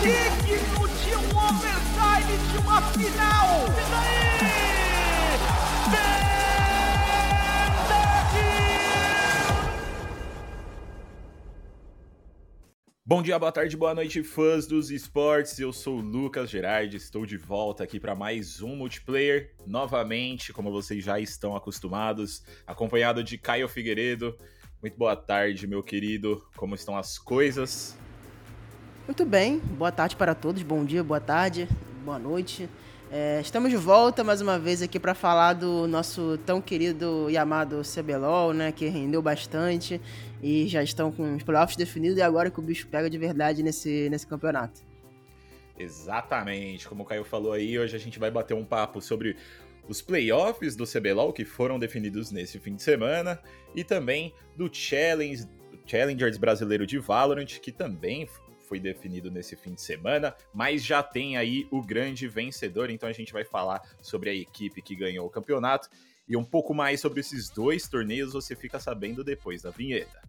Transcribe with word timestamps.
digno 0.00 0.88
de 0.88 1.14
um 1.14 1.28
overtime 1.36 2.38
de 2.50 2.58
uma 2.58 2.80
final. 2.92 3.66
E 3.66 3.90
daí? 3.90 4.30
Bom 13.04 13.22
dia, 13.22 13.36
boa 13.40 13.50
tarde, 13.50 13.76
boa 13.76 13.92
noite, 13.92 14.22
fãs 14.22 14.68
dos 14.68 14.90
esportes. 14.90 15.58
Eu 15.58 15.72
sou 15.72 15.98
o 15.98 16.00
Lucas 16.00 16.48
Gerardi, 16.48 16.96
estou 16.96 17.26
de 17.26 17.36
volta 17.36 17.82
aqui 17.82 17.98
para 17.98 18.14
mais 18.14 18.62
um 18.62 18.76
multiplayer, 18.76 19.52
novamente, 19.66 20.52
como 20.52 20.70
vocês 20.70 21.04
já 21.04 21.18
estão 21.18 21.56
acostumados, 21.56 22.44
acompanhado 22.64 23.24
de 23.24 23.36
Caio 23.36 23.68
Figueiredo. 23.68 24.38
Muito 24.80 24.96
boa 24.96 25.16
tarde, 25.16 25.66
meu 25.66 25.82
querido. 25.82 26.40
Como 26.56 26.74
estão 26.74 26.96
as 26.96 27.18
coisas? 27.18 27.98
Muito 29.10 29.24
bem, 29.24 29.58
boa 29.58 29.90
tarde 29.90 30.14
para 30.14 30.36
todos, 30.36 30.62
bom 30.62 30.84
dia, 30.84 31.02
boa 31.02 31.18
tarde, 31.18 31.68
boa 32.04 32.16
noite. 32.16 32.68
É, 33.10 33.40
estamos 33.40 33.68
de 33.68 33.76
volta 33.76 34.22
mais 34.22 34.40
uma 34.40 34.56
vez 34.56 34.82
aqui 34.82 35.00
para 35.00 35.16
falar 35.16 35.54
do 35.54 35.88
nosso 35.88 36.38
tão 36.46 36.60
querido 36.62 37.28
e 37.28 37.36
amado 37.36 37.82
CBLOL, 37.82 38.54
né, 38.54 38.70
que 38.70 38.86
rendeu 38.86 39.20
bastante 39.20 40.00
e 40.40 40.68
já 40.68 40.80
estão 40.80 41.10
com 41.10 41.34
os 41.34 41.42
playoffs 41.42 41.76
definidos 41.76 42.18
e 42.18 42.22
agora 42.22 42.52
que 42.52 42.60
o 42.60 42.62
bicho 42.62 42.86
pega 42.86 43.10
de 43.10 43.18
verdade 43.18 43.64
nesse, 43.64 44.08
nesse 44.08 44.28
campeonato. 44.28 44.80
Exatamente, 45.76 46.88
como 46.88 47.02
o 47.02 47.04
Caio 47.04 47.24
falou 47.24 47.52
aí, 47.52 47.76
hoje 47.76 47.96
a 47.96 47.98
gente 47.98 48.16
vai 48.16 48.30
bater 48.30 48.54
um 48.54 48.64
papo 48.64 49.00
sobre 49.00 49.36
os 49.88 50.00
playoffs 50.00 50.76
do 50.76 50.86
CBLOL 50.86 51.32
que 51.32 51.44
foram 51.44 51.80
definidos 51.80 52.30
nesse 52.30 52.60
fim 52.60 52.76
de 52.76 52.82
semana 52.84 53.40
e 53.74 53.82
também 53.82 54.32
do 54.56 54.72
Challenge, 54.72 55.48
Challengers 55.84 56.38
brasileiro 56.38 56.86
de 56.86 57.00
Valorant, 57.00 57.58
que 57.60 57.72
também 57.72 58.28
foi 58.70 58.78
definido 58.78 59.32
nesse 59.32 59.56
fim 59.56 59.74
de 59.74 59.82
semana, 59.82 60.32
mas 60.54 60.84
já 60.84 61.02
tem 61.02 61.36
aí 61.36 61.66
o 61.72 61.82
grande 61.82 62.28
vencedor, 62.28 62.88
então 62.88 63.08
a 63.08 63.12
gente 63.12 63.32
vai 63.32 63.44
falar 63.44 63.82
sobre 64.00 64.30
a 64.30 64.34
equipe 64.34 64.80
que 64.80 64.94
ganhou 64.94 65.26
o 65.26 65.30
campeonato 65.30 65.88
e 66.28 66.36
um 66.36 66.44
pouco 66.44 66.72
mais 66.72 67.00
sobre 67.00 67.18
esses 67.18 67.50
dois 67.50 67.88
torneios 67.88 68.32
você 68.32 68.54
fica 68.54 68.78
sabendo 68.78 69.24
depois 69.24 69.60
da 69.62 69.70
vinheta. 69.70 70.22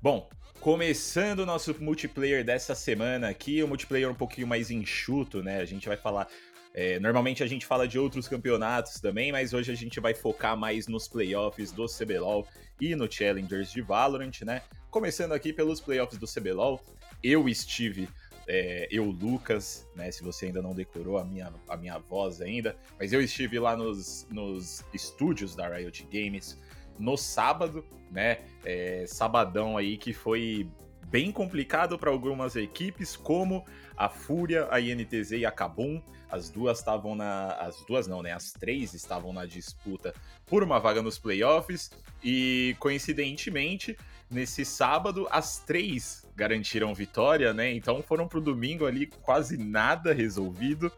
Bom, 0.00 0.30
começando 0.60 1.40
o 1.40 1.46
nosso 1.46 1.74
multiplayer 1.82 2.44
dessa 2.44 2.76
semana 2.76 3.28
aqui, 3.28 3.64
o 3.64 3.66
multiplayer 3.66 4.08
um 4.08 4.14
pouquinho 4.14 4.46
mais 4.46 4.70
enxuto, 4.70 5.42
né? 5.42 5.58
A 5.58 5.64
gente 5.64 5.88
vai 5.88 5.96
falar 5.96 6.28
é, 6.72 7.00
normalmente 7.00 7.42
a 7.42 7.46
gente 7.48 7.66
fala 7.66 7.88
de 7.88 7.98
outros 7.98 8.28
campeonatos 8.28 9.00
também, 9.00 9.32
mas 9.32 9.52
hoje 9.52 9.72
a 9.72 9.74
gente 9.74 9.98
vai 9.98 10.14
focar 10.14 10.56
mais 10.56 10.86
nos 10.86 11.08
playoffs 11.08 11.72
do 11.72 11.86
CBLOL 11.86 12.46
e 12.80 12.94
no 12.94 13.10
Challengers 13.10 13.72
de 13.72 13.80
Valorant, 13.80 14.42
né? 14.42 14.62
Começando 14.90 15.32
aqui 15.32 15.52
pelos 15.52 15.80
playoffs 15.80 16.18
do 16.18 16.26
CBLOL, 16.26 16.80
eu 17.22 17.48
estive, 17.48 18.08
é, 18.46 18.88
eu, 18.90 19.04
Lucas, 19.04 19.86
né? 19.94 20.10
Se 20.10 20.22
você 20.22 20.46
ainda 20.46 20.62
não 20.62 20.74
decorou 20.74 21.18
a 21.18 21.24
minha, 21.24 21.52
a 21.68 21.76
minha 21.76 21.98
voz 21.98 22.40
ainda, 22.40 22.76
mas 22.98 23.12
eu 23.12 23.20
estive 23.20 23.58
lá 23.58 23.76
nos, 23.76 24.26
nos 24.30 24.84
estúdios 24.92 25.54
da 25.54 25.68
Riot 25.68 26.06
Games 26.10 26.58
no 26.98 27.16
sábado, 27.16 27.84
né? 28.10 28.38
É, 28.64 29.04
sabadão 29.06 29.76
aí 29.76 29.96
que 29.96 30.12
foi 30.12 30.68
bem 31.08 31.32
complicado 31.32 31.98
para 31.98 32.10
algumas 32.10 32.54
equipes, 32.56 33.16
como 33.16 33.64
a 33.96 34.08
Fúria, 34.08 34.68
a 34.70 34.80
INTZ 34.80 35.32
e 35.32 35.46
a 35.46 35.50
Kabum. 35.50 36.02
As 36.30 36.50
duas 36.50 36.78
estavam 36.78 37.14
na. 37.14 37.52
As 37.54 37.84
duas 37.86 38.06
não, 38.06 38.22
né? 38.22 38.32
As 38.32 38.52
três 38.52 38.94
estavam 38.94 39.32
na 39.32 39.46
disputa 39.46 40.14
por 40.46 40.62
uma 40.62 40.78
vaga 40.78 41.02
nos 41.02 41.18
playoffs. 41.18 41.90
E 42.22 42.76
coincidentemente, 42.78 43.96
nesse 44.30 44.64
sábado, 44.64 45.26
as 45.30 45.58
três 45.58 46.26
garantiram 46.36 46.94
vitória, 46.94 47.52
né? 47.54 47.72
Então 47.72 48.02
foram 48.02 48.28
pro 48.28 48.40
domingo 48.40 48.86
ali 48.86 49.06
quase 49.06 49.56
nada 49.56 50.12
resolvido. 50.12 50.92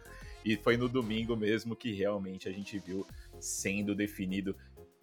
E 0.45 0.57
foi 0.57 0.77
no 0.77 0.89
domingo 0.89 1.37
mesmo 1.37 1.77
que 1.77 1.93
realmente 1.93 2.49
a 2.49 2.53
gente 2.53 2.79
viu 2.79 3.07
sendo 3.39 3.95
definido 3.95 4.57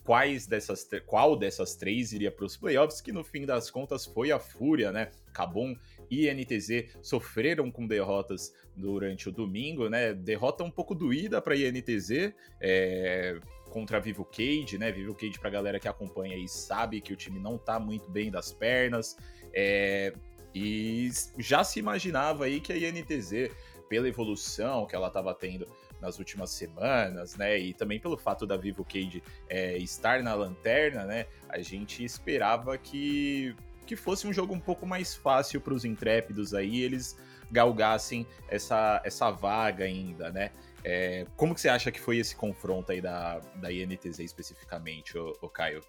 quais 0.03 0.47
dessas 0.47 0.87
qual 1.05 1.35
dessas 1.35 1.75
três 1.75 2.13
iria 2.13 2.31
para 2.31 2.45
os 2.45 2.55
playoffs, 2.55 3.01
que 3.01 3.11
no 3.11 3.25
fim 3.25 3.45
das 3.45 3.69
contas 3.69 4.05
foi 4.05 4.31
a 4.31 4.39
Fúria, 4.39 4.89
né? 4.89 5.11
Cabum 5.33 5.77
e 6.09 6.31
NTZ 6.31 6.97
sofreram 7.01 7.71
com 7.71 7.85
derrotas 7.85 8.53
durante 8.75 9.29
o 9.29 9.31
domingo, 9.31 9.89
né? 9.89 10.13
Derrota 10.13 10.63
um 10.63 10.71
pouco 10.71 10.93
doída 10.93 11.41
para 11.41 11.55
INTZ, 11.55 12.33
é, 12.61 13.39
contra 13.69 13.99
Vivo 13.99 14.25
Cage, 14.25 14.77
né? 14.77 14.91
Vivo 14.91 15.13
Cage 15.13 15.39
pra 15.39 15.49
galera 15.49 15.79
que 15.79 15.87
acompanha 15.87 16.35
aí 16.35 16.47
sabe 16.47 17.01
que 17.01 17.13
o 17.13 17.15
time 17.15 17.39
não 17.39 17.57
tá 17.57 17.79
muito 17.79 18.09
bem 18.09 18.31
das 18.31 18.51
pernas. 18.51 19.17
É, 19.53 20.13
e 20.53 21.09
já 21.37 21.63
se 21.63 21.79
imaginava 21.79 22.45
aí 22.45 22.59
que 22.59 22.71
a 22.71 22.77
INTZ, 22.77 23.51
pela 23.89 24.07
evolução 24.07 24.85
que 24.85 24.95
ela 24.95 25.07
estava 25.07 25.33
tendo 25.33 25.67
nas 26.01 26.19
últimas 26.19 26.51
semanas, 26.51 27.35
né? 27.35 27.57
E 27.57 27.73
também 27.73 27.99
pelo 27.99 28.17
fato 28.17 28.45
da 28.45 28.55
Vivo 28.55 28.83
Cage 28.83 29.23
é, 29.49 29.77
estar 29.77 30.21
na 30.21 30.33
lanterna, 30.33 31.05
né? 31.05 31.25
A 31.49 31.59
gente 31.59 32.03
esperava 32.03 32.77
que, 32.77 33.55
que 33.87 33.95
fosse 33.95 34.27
um 34.27 34.33
jogo 34.33 34.53
um 34.53 34.59
pouco 34.59 34.85
mais 34.85 35.15
fácil 35.15 35.59
para 35.59 35.73
os 35.73 35.85
intrépidos 35.85 36.53
aí, 36.53 36.81
eles 36.81 37.17
galgassem 37.49 38.27
essa, 38.49 39.01
essa 39.03 39.31
vaga 39.31 39.85
ainda, 39.85 40.29
né? 40.29 40.51
É, 40.83 41.25
como 41.35 41.55
que 41.55 41.61
você 41.61 41.69
acha 41.69 41.91
que 41.91 41.99
foi 41.99 42.17
esse 42.17 42.35
confronto 42.35 42.91
aí 42.91 43.01
da, 43.01 43.39
da 43.55 43.71
INTZ 43.71 44.19
especificamente, 44.19 45.17
o, 45.17 45.49
Caio? 45.49 45.83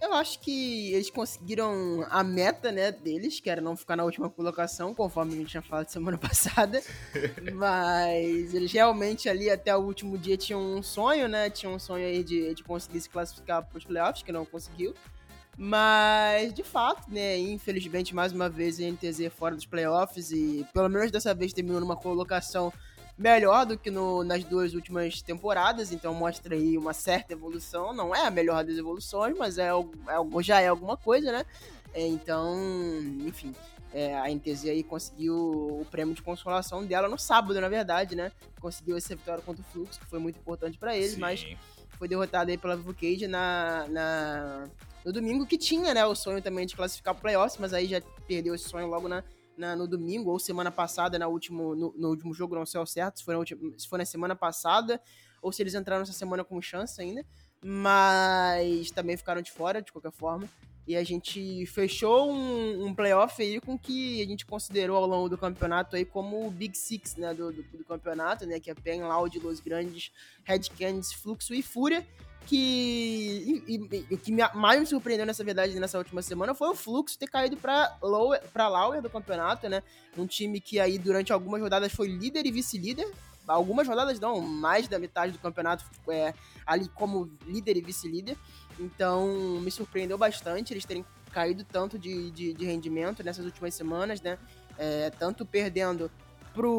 Eu 0.00 0.12
acho 0.14 0.40
que 0.40 0.92
eles 0.92 1.08
conseguiram 1.10 2.04
a 2.10 2.24
meta, 2.24 2.72
né, 2.72 2.90
deles, 2.90 3.38
que 3.38 3.48
era 3.48 3.60
não 3.60 3.76
ficar 3.76 3.94
na 3.94 4.02
última 4.02 4.28
colocação, 4.28 4.92
conforme 4.92 5.34
a 5.34 5.36
gente 5.36 5.50
tinha 5.50 5.62
falado 5.62 5.88
semana 5.88 6.18
passada. 6.18 6.82
Mas 7.54 8.52
eles 8.52 8.72
realmente 8.72 9.28
ali 9.28 9.48
até 9.48 9.76
o 9.76 9.80
último 9.80 10.18
dia 10.18 10.36
tinham 10.36 10.60
um 10.60 10.82
sonho, 10.82 11.28
né? 11.28 11.48
Tinham 11.48 11.74
um 11.74 11.78
sonho 11.78 12.04
aí 12.04 12.24
de, 12.24 12.52
de 12.52 12.64
conseguir 12.64 13.00
se 13.00 13.08
classificar 13.08 13.64
para 13.64 13.78
os 13.78 13.84
playoffs, 13.84 14.24
que 14.24 14.32
não 14.32 14.44
conseguiu. 14.44 14.92
Mas, 15.56 16.52
de 16.54 16.62
fato, 16.62 17.10
né, 17.10 17.38
infelizmente, 17.38 18.14
mais 18.14 18.32
uma 18.32 18.48
vez, 18.48 18.80
a 18.80 18.84
NTZ 18.84 19.32
fora 19.36 19.54
dos 19.54 19.66
playoffs 19.66 20.32
e 20.32 20.66
pelo 20.72 20.88
menos 20.88 21.10
dessa 21.10 21.34
vez 21.34 21.52
terminou 21.52 21.80
numa 21.80 21.96
colocação 21.96 22.72
melhor 23.18 23.66
do 23.66 23.78
que 23.78 23.90
no, 23.90 24.24
nas 24.24 24.42
duas 24.42 24.74
últimas 24.74 25.20
temporadas, 25.20 25.92
então 25.92 26.14
mostra 26.14 26.54
aí 26.54 26.78
uma 26.78 26.94
certa 26.94 27.34
evolução. 27.34 27.92
Não 27.92 28.14
é 28.14 28.26
a 28.26 28.30
melhor 28.30 28.64
das 28.64 28.76
evoluções, 28.76 29.36
mas 29.36 29.58
é, 29.58 29.68
é 29.68 30.42
já 30.42 30.60
é 30.60 30.68
alguma 30.68 30.96
coisa, 30.96 31.30
né? 31.30 31.44
É, 31.94 32.06
então, 32.06 32.56
enfim, 33.26 33.54
é, 33.92 34.18
a 34.18 34.30
NTZ 34.30 34.64
aí 34.66 34.82
conseguiu 34.82 35.34
o 35.34 35.86
prêmio 35.90 36.14
de 36.14 36.22
consolação 36.22 36.84
dela 36.84 37.08
no 37.08 37.18
sábado, 37.18 37.60
na 37.60 37.68
verdade, 37.68 38.16
né? 38.16 38.32
Conseguiu 38.58 38.96
essa 38.96 39.14
vitória 39.14 39.42
contra 39.42 39.62
o 39.62 39.64
Fluxo, 39.66 40.00
que 40.00 40.06
foi 40.06 40.18
muito 40.18 40.38
importante 40.38 40.78
para 40.78 40.96
eles, 40.96 41.12
Sim. 41.12 41.20
mas 41.20 41.46
foi 42.02 42.08
derrotada 42.08 42.50
aí 42.50 42.58
pela 42.58 42.76
Vivo 42.76 42.92
Cage 42.92 43.28
na, 43.28 43.86
na, 43.88 44.68
no 45.04 45.12
domingo, 45.12 45.46
que 45.46 45.56
tinha, 45.56 45.94
né, 45.94 46.04
o 46.04 46.16
sonho 46.16 46.42
também 46.42 46.66
de 46.66 46.74
classificar 46.74 47.14
pro 47.14 47.22
playoffs, 47.22 47.56
mas 47.60 47.72
aí 47.72 47.86
já 47.86 48.02
perdeu 48.26 48.56
esse 48.56 48.68
sonho 48.68 48.88
logo 48.88 49.06
na 49.06 49.22
na, 49.56 49.76
no 49.76 49.86
domingo 49.86 50.30
ou 50.30 50.38
semana 50.38 50.72
passada, 50.72 51.18
na 51.18 51.28
último, 51.28 51.76
no, 51.76 51.94
no, 51.96 52.08
último 52.08 52.32
jogo, 52.32 52.54
não 52.54 52.64
sei 52.64 52.80
ao 52.80 52.86
certo, 52.86 53.18
se 53.18 53.24
foi, 53.24 53.36
última, 53.36 53.78
se 53.78 53.86
foi 53.86 53.98
na 53.98 54.04
semana 54.04 54.34
passada 54.34 55.00
ou 55.42 55.52
se 55.52 55.62
eles 55.62 55.74
entraram 55.74 56.02
essa 56.02 56.12
semana 56.12 56.42
com 56.42 56.60
chance 56.60 57.00
ainda, 57.00 57.24
mas 57.62 58.90
também 58.90 59.16
ficaram 59.16 59.42
de 59.42 59.52
fora, 59.52 59.82
de 59.82 59.92
qualquer 59.92 60.10
forma. 60.10 60.48
E 60.86 60.96
a 60.96 61.04
gente 61.04 61.64
fechou 61.66 62.32
um, 62.32 62.86
um 62.86 62.94
playoff 62.94 63.40
aí 63.40 63.60
com 63.60 63.78
que 63.78 64.20
a 64.20 64.26
gente 64.26 64.44
considerou 64.44 64.96
ao 64.96 65.06
longo 65.06 65.28
do 65.28 65.38
campeonato 65.38 65.94
aí 65.94 66.04
como 66.04 66.46
o 66.46 66.50
Big 66.50 66.76
Six, 66.76 67.16
né, 67.16 67.32
do, 67.32 67.52
do, 67.52 67.62
do 67.62 67.84
campeonato, 67.84 68.44
né, 68.46 68.58
que 68.58 68.70
é 68.70 68.74
Pen, 68.74 69.02
Loud, 69.04 69.38
Los 69.38 69.60
Grandes, 69.60 70.10
Red 70.44 70.62
Canids, 70.76 71.12
Fluxo 71.12 71.54
e 71.54 71.62
Fúria, 71.62 72.04
que 72.46 73.62
o 74.10 74.18
que 74.18 74.32
mais 74.54 74.80
me 74.80 74.86
surpreendeu 74.86 75.26
nessa 75.26 75.44
verdade 75.44 75.78
nessa 75.78 75.98
última 75.98 76.22
semana 76.22 76.54
foi 76.54 76.68
o 76.68 76.74
fluxo 76.74 77.18
ter 77.18 77.28
caído 77.28 77.56
para 77.56 77.96
para 78.52 78.68
Lauer 78.68 79.00
do 79.00 79.10
campeonato, 79.10 79.68
né? 79.68 79.82
Um 80.16 80.26
time 80.26 80.60
que 80.60 80.80
aí 80.80 80.98
durante 80.98 81.32
algumas 81.32 81.60
rodadas 81.60 81.92
foi 81.92 82.08
líder 82.08 82.46
e 82.46 82.50
vice-líder. 82.50 83.08
Algumas 83.46 83.88
rodadas 83.88 84.20
não, 84.20 84.40
mais 84.40 84.86
da 84.86 85.00
metade 85.00 85.32
do 85.32 85.38
campeonato 85.38 85.84
é, 86.08 86.32
ali 86.64 86.88
como 86.88 87.30
líder 87.44 87.76
e 87.76 87.80
vice-líder. 87.80 88.36
Então 88.78 89.60
me 89.60 89.70
surpreendeu 89.70 90.18
bastante 90.18 90.72
eles 90.72 90.84
terem 90.84 91.04
caído 91.32 91.64
tanto 91.64 91.98
de, 91.98 92.30
de, 92.30 92.54
de 92.54 92.64
rendimento 92.64 93.22
nessas 93.22 93.44
últimas 93.44 93.74
semanas, 93.74 94.20
né? 94.20 94.38
É, 94.78 95.10
tanto 95.10 95.44
perdendo 95.44 96.10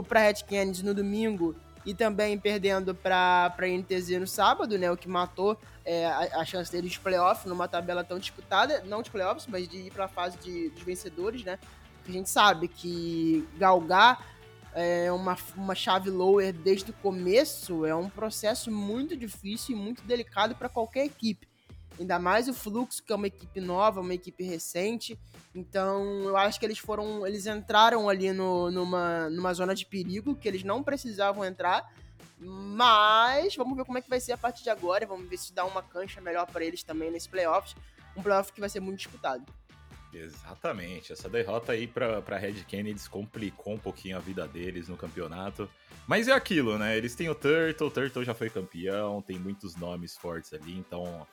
para 0.08 0.22
Red 0.22 0.44
Canids 0.48 0.82
no 0.82 0.94
domingo 0.94 1.56
e 1.86 1.94
também 1.94 2.38
perdendo 2.38 2.96
para 2.96 3.54
NTZ 3.60 4.20
no 4.20 4.28
sábado, 4.28 4.78
né? 4.78 4.92
O 4.92 4.98
que 4.98 5.08
matou 5.08 5.60
é, 5.84 6.06
a, 6.06 6.42
a, 6.42 6.46
chance 6.46 6.72
deles 6.72 6.94
de 6.94 7.00
playoff 7.00 7.48
numa 7.48 7.68
tabela 7.68 8.04
tão 8.04 8.18
disputada, 8.18 8.84
não 8.86 9.02
de 9.02 9.12
playoffs, 9.12 9.48
mas 9.48 9.68
de 9.68 9.78
ir 9.78 9.92
para 9.92 10.06
a 10.06 10.08
fase 10.08 10.38
de, 10.38 10.70
dos 10.70 10.84
vencedores, 10.84 11.44
né? 11.44 11.60
A 12.08 12.12
gente 12.12 12.30
sabe 12.30 12.68
que 12.68 13.48
galgar 13.58 14.26
é, 14.74 15.12
uma, 15.12 15.38
uma 15.56 15.76
chave 15.76 16.10
lower 16.10 16.52
desde 16.54 16.92
o 16.92 16.94
começo 16.94 17.86
é 17.86 17.96
um 17.96 18.10
processo 18.10 18.72
muito 18.72 19.16
difícil 19.16 19.76
e 19.76 19.80
muito 19.80 20.04
delicado 20.04 20.56
para 20.56 20.70
qualquer 20.70 21.06
equipe. 21.06 21.48
Ainda 22.00 22.18
mais 22.18 22.48
o 22.48 22.54
Fluxo, 22.54 23.04
que 23.04 23.14
é 23.14 23.16
uma 23.16 23.28
equipe 23.28 23.62
nova, 23.62 24.02
uma 24.02 24.14
equipe 24.14 24.44
recente. 24.44 25.20
Então, 25.54 26.24
eu 26.24 26.36
acho 26.36 26.60
que 26.60 26.66
eles 26.66 26.80
foram. 26.80 27.26
Eles 27.26 27.46
entraram 27.46 28.10
ali 28.10 28.32
no, 28.32 28.72
numa, 28.72 29.30
numa 29.30 29.54
zona 29.54 29.76
de 29.76 29.86
perigo 29.86 30.36
que 30.36 30.48
eles 30.48 30.64
não 30.64 30.82
precisavam 30.82 31.46
entrar. 31.46 31.94
Mas 32.40 33.56
vamos 33.56 33.78
ver 33.78 33.86
como 33.86 33.98
é 33.98 34.02
que 34.02 34.10
vai 34.10 34.20
ser 34.20 34.34
a 34.34 34.38
partir 34.38 34.64
de 34.64 34.70
agora. 34.70 35.06
Vamos 35.06 35.30
ver 35.30 35.38
se 35.38 35.54
dá 35.54 35.64
uma 35.66 35.84
cancha 35.84 36.20
melhor 36.20 36.48
para 36.48 36.66
eles 36.66 36.84
também 36.84 37.12
nesse 37.12 37.30
playoffs. 37.30 37.76
Um 38.18 38.24
playoff 38.24 38.52
que 38.52 38.60
vai 38.60 38.70
ser 38.70 38.80
muito 38.80 38.98
disputado. 38.98 39.46
Exatamente. 40.12 41.14
Essa 41.14 41.30
derrota 41.30 41.72
aí 41.72 41.88
pra 41.88 42.38
Red 42.38 42.64
Kennedy 42.66 43.10
complicou 43.10 43.74
um 43.74 43.80
pouquinho 43.80 44.18
a 44.18 44.20
vida 44.20 44.48
deles 44.48 44.88
no 44.88 44.98
campeonato. 44.98 45.70
Mas 46.08 46.28
é 46.28 46.34
aquilo, 46.34 46.78
né? 46.78 46.98
Eles 46.98 47.16
têm 47.16 47.30
o 47.30 47.36
Turtle, 47.36 47.88
o 47.88 47.92
Turtle 47.92 48.24
já 48.24 48.34
foi 48.34 48.50
campeão, 48.50 49.22
tem 49.22 49.40
muitos 49.40 49.76
nomes 49.76 50.18
fortes 50.18 50.54
ali, 50.54 50.78
então 50.78 51.26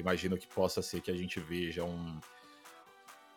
imagino 0.00 0.36
que 0.36 0.46
possa 0.46 0.82
ser 0.82 1.00
que 1.00 1.10
a 1.10 1.16
gente 1.16 1.38
veja 1.38 1.84
um. 1.84 2.20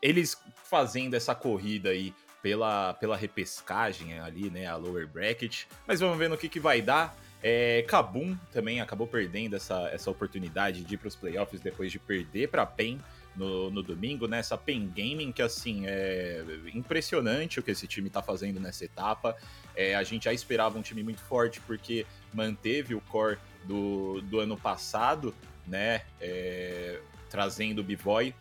Eles 0.01 0.37
fazendo 0.63 1.13
essa 1.13 1.33
corrida 1.33 1.89
aí 1.89 2.13
pela, 2.41 2.93
pela 2.95 3.15
repescagem 3.15 4.19
ali, 4.19 4.49
né? 4.49 4.65
A 4.65 4.75
lower 4.75 5.07
bracket. 5.07 5.63
Mas 5.87 6.01
vamos 6.01 6.17
ver 6.17 6.29
no 6.29 6.37
que, 6.37 6.49
que 6.49 6.59
vai 6.59 6.81
dar. 6.81 7.17
É, 7.41 7.83
Kabum 7.87 8.37
também 8.51 8.79
acabou 8.79 9.05
perdendo 9.05 9.55
essa, 9.55 9.89
essa 9.89 10.09
oportunidade 10.09 10.83
de 10.83 10.93
ir 10.93 10.97
para 10.97 11.09
os 11.09 11.15
playoffs 11.15 11.59
depois 11.59 11.91
de 11.91 11.99
perder 11.99 12.47
para 12.47 12.65
PEN 12.65 12.99
no, 13.35 13.69
no 13.69 13.83
domingo, 13.83 14.27
né? 14.27 14.41
PEN 14.65 14.87
Gaming, 14.87 15.31
que 15.31 15.41
assim, 15.41 15.85
é 15.85 16.43
impressionante 16.73 17.59
o 17.59 17.63
que 17.63 17.71
esse 17.71 17.87
time 17.87 18.09
tá 18.09 18.21
fazendo 18.21 18.59
nessa 18.59 18.85
etapa. 18.85 19.35
É, 19.75 19.95
a 19.95 20.03
gente 20.03 20.25
já 20.25 20.33
esperava 20.33 20.77
um 20.77 20.81
time 20.81 21.03
muito 21.03 21.21
forte, 21.21 21.59
porque 21.61 22.05
manteve 22.33 22.95
o 22.95 23.01
core 23.01 23.37
do, 23.65 24.21
do 24.21 24.39
ano 24.39 24.57
passado, 24.57 25.33
né? 25.67 26.01
É, 26.19 26.99
trazendo 27.29 27.79
o 27.79 27.83
B-Boy 27.83 28.33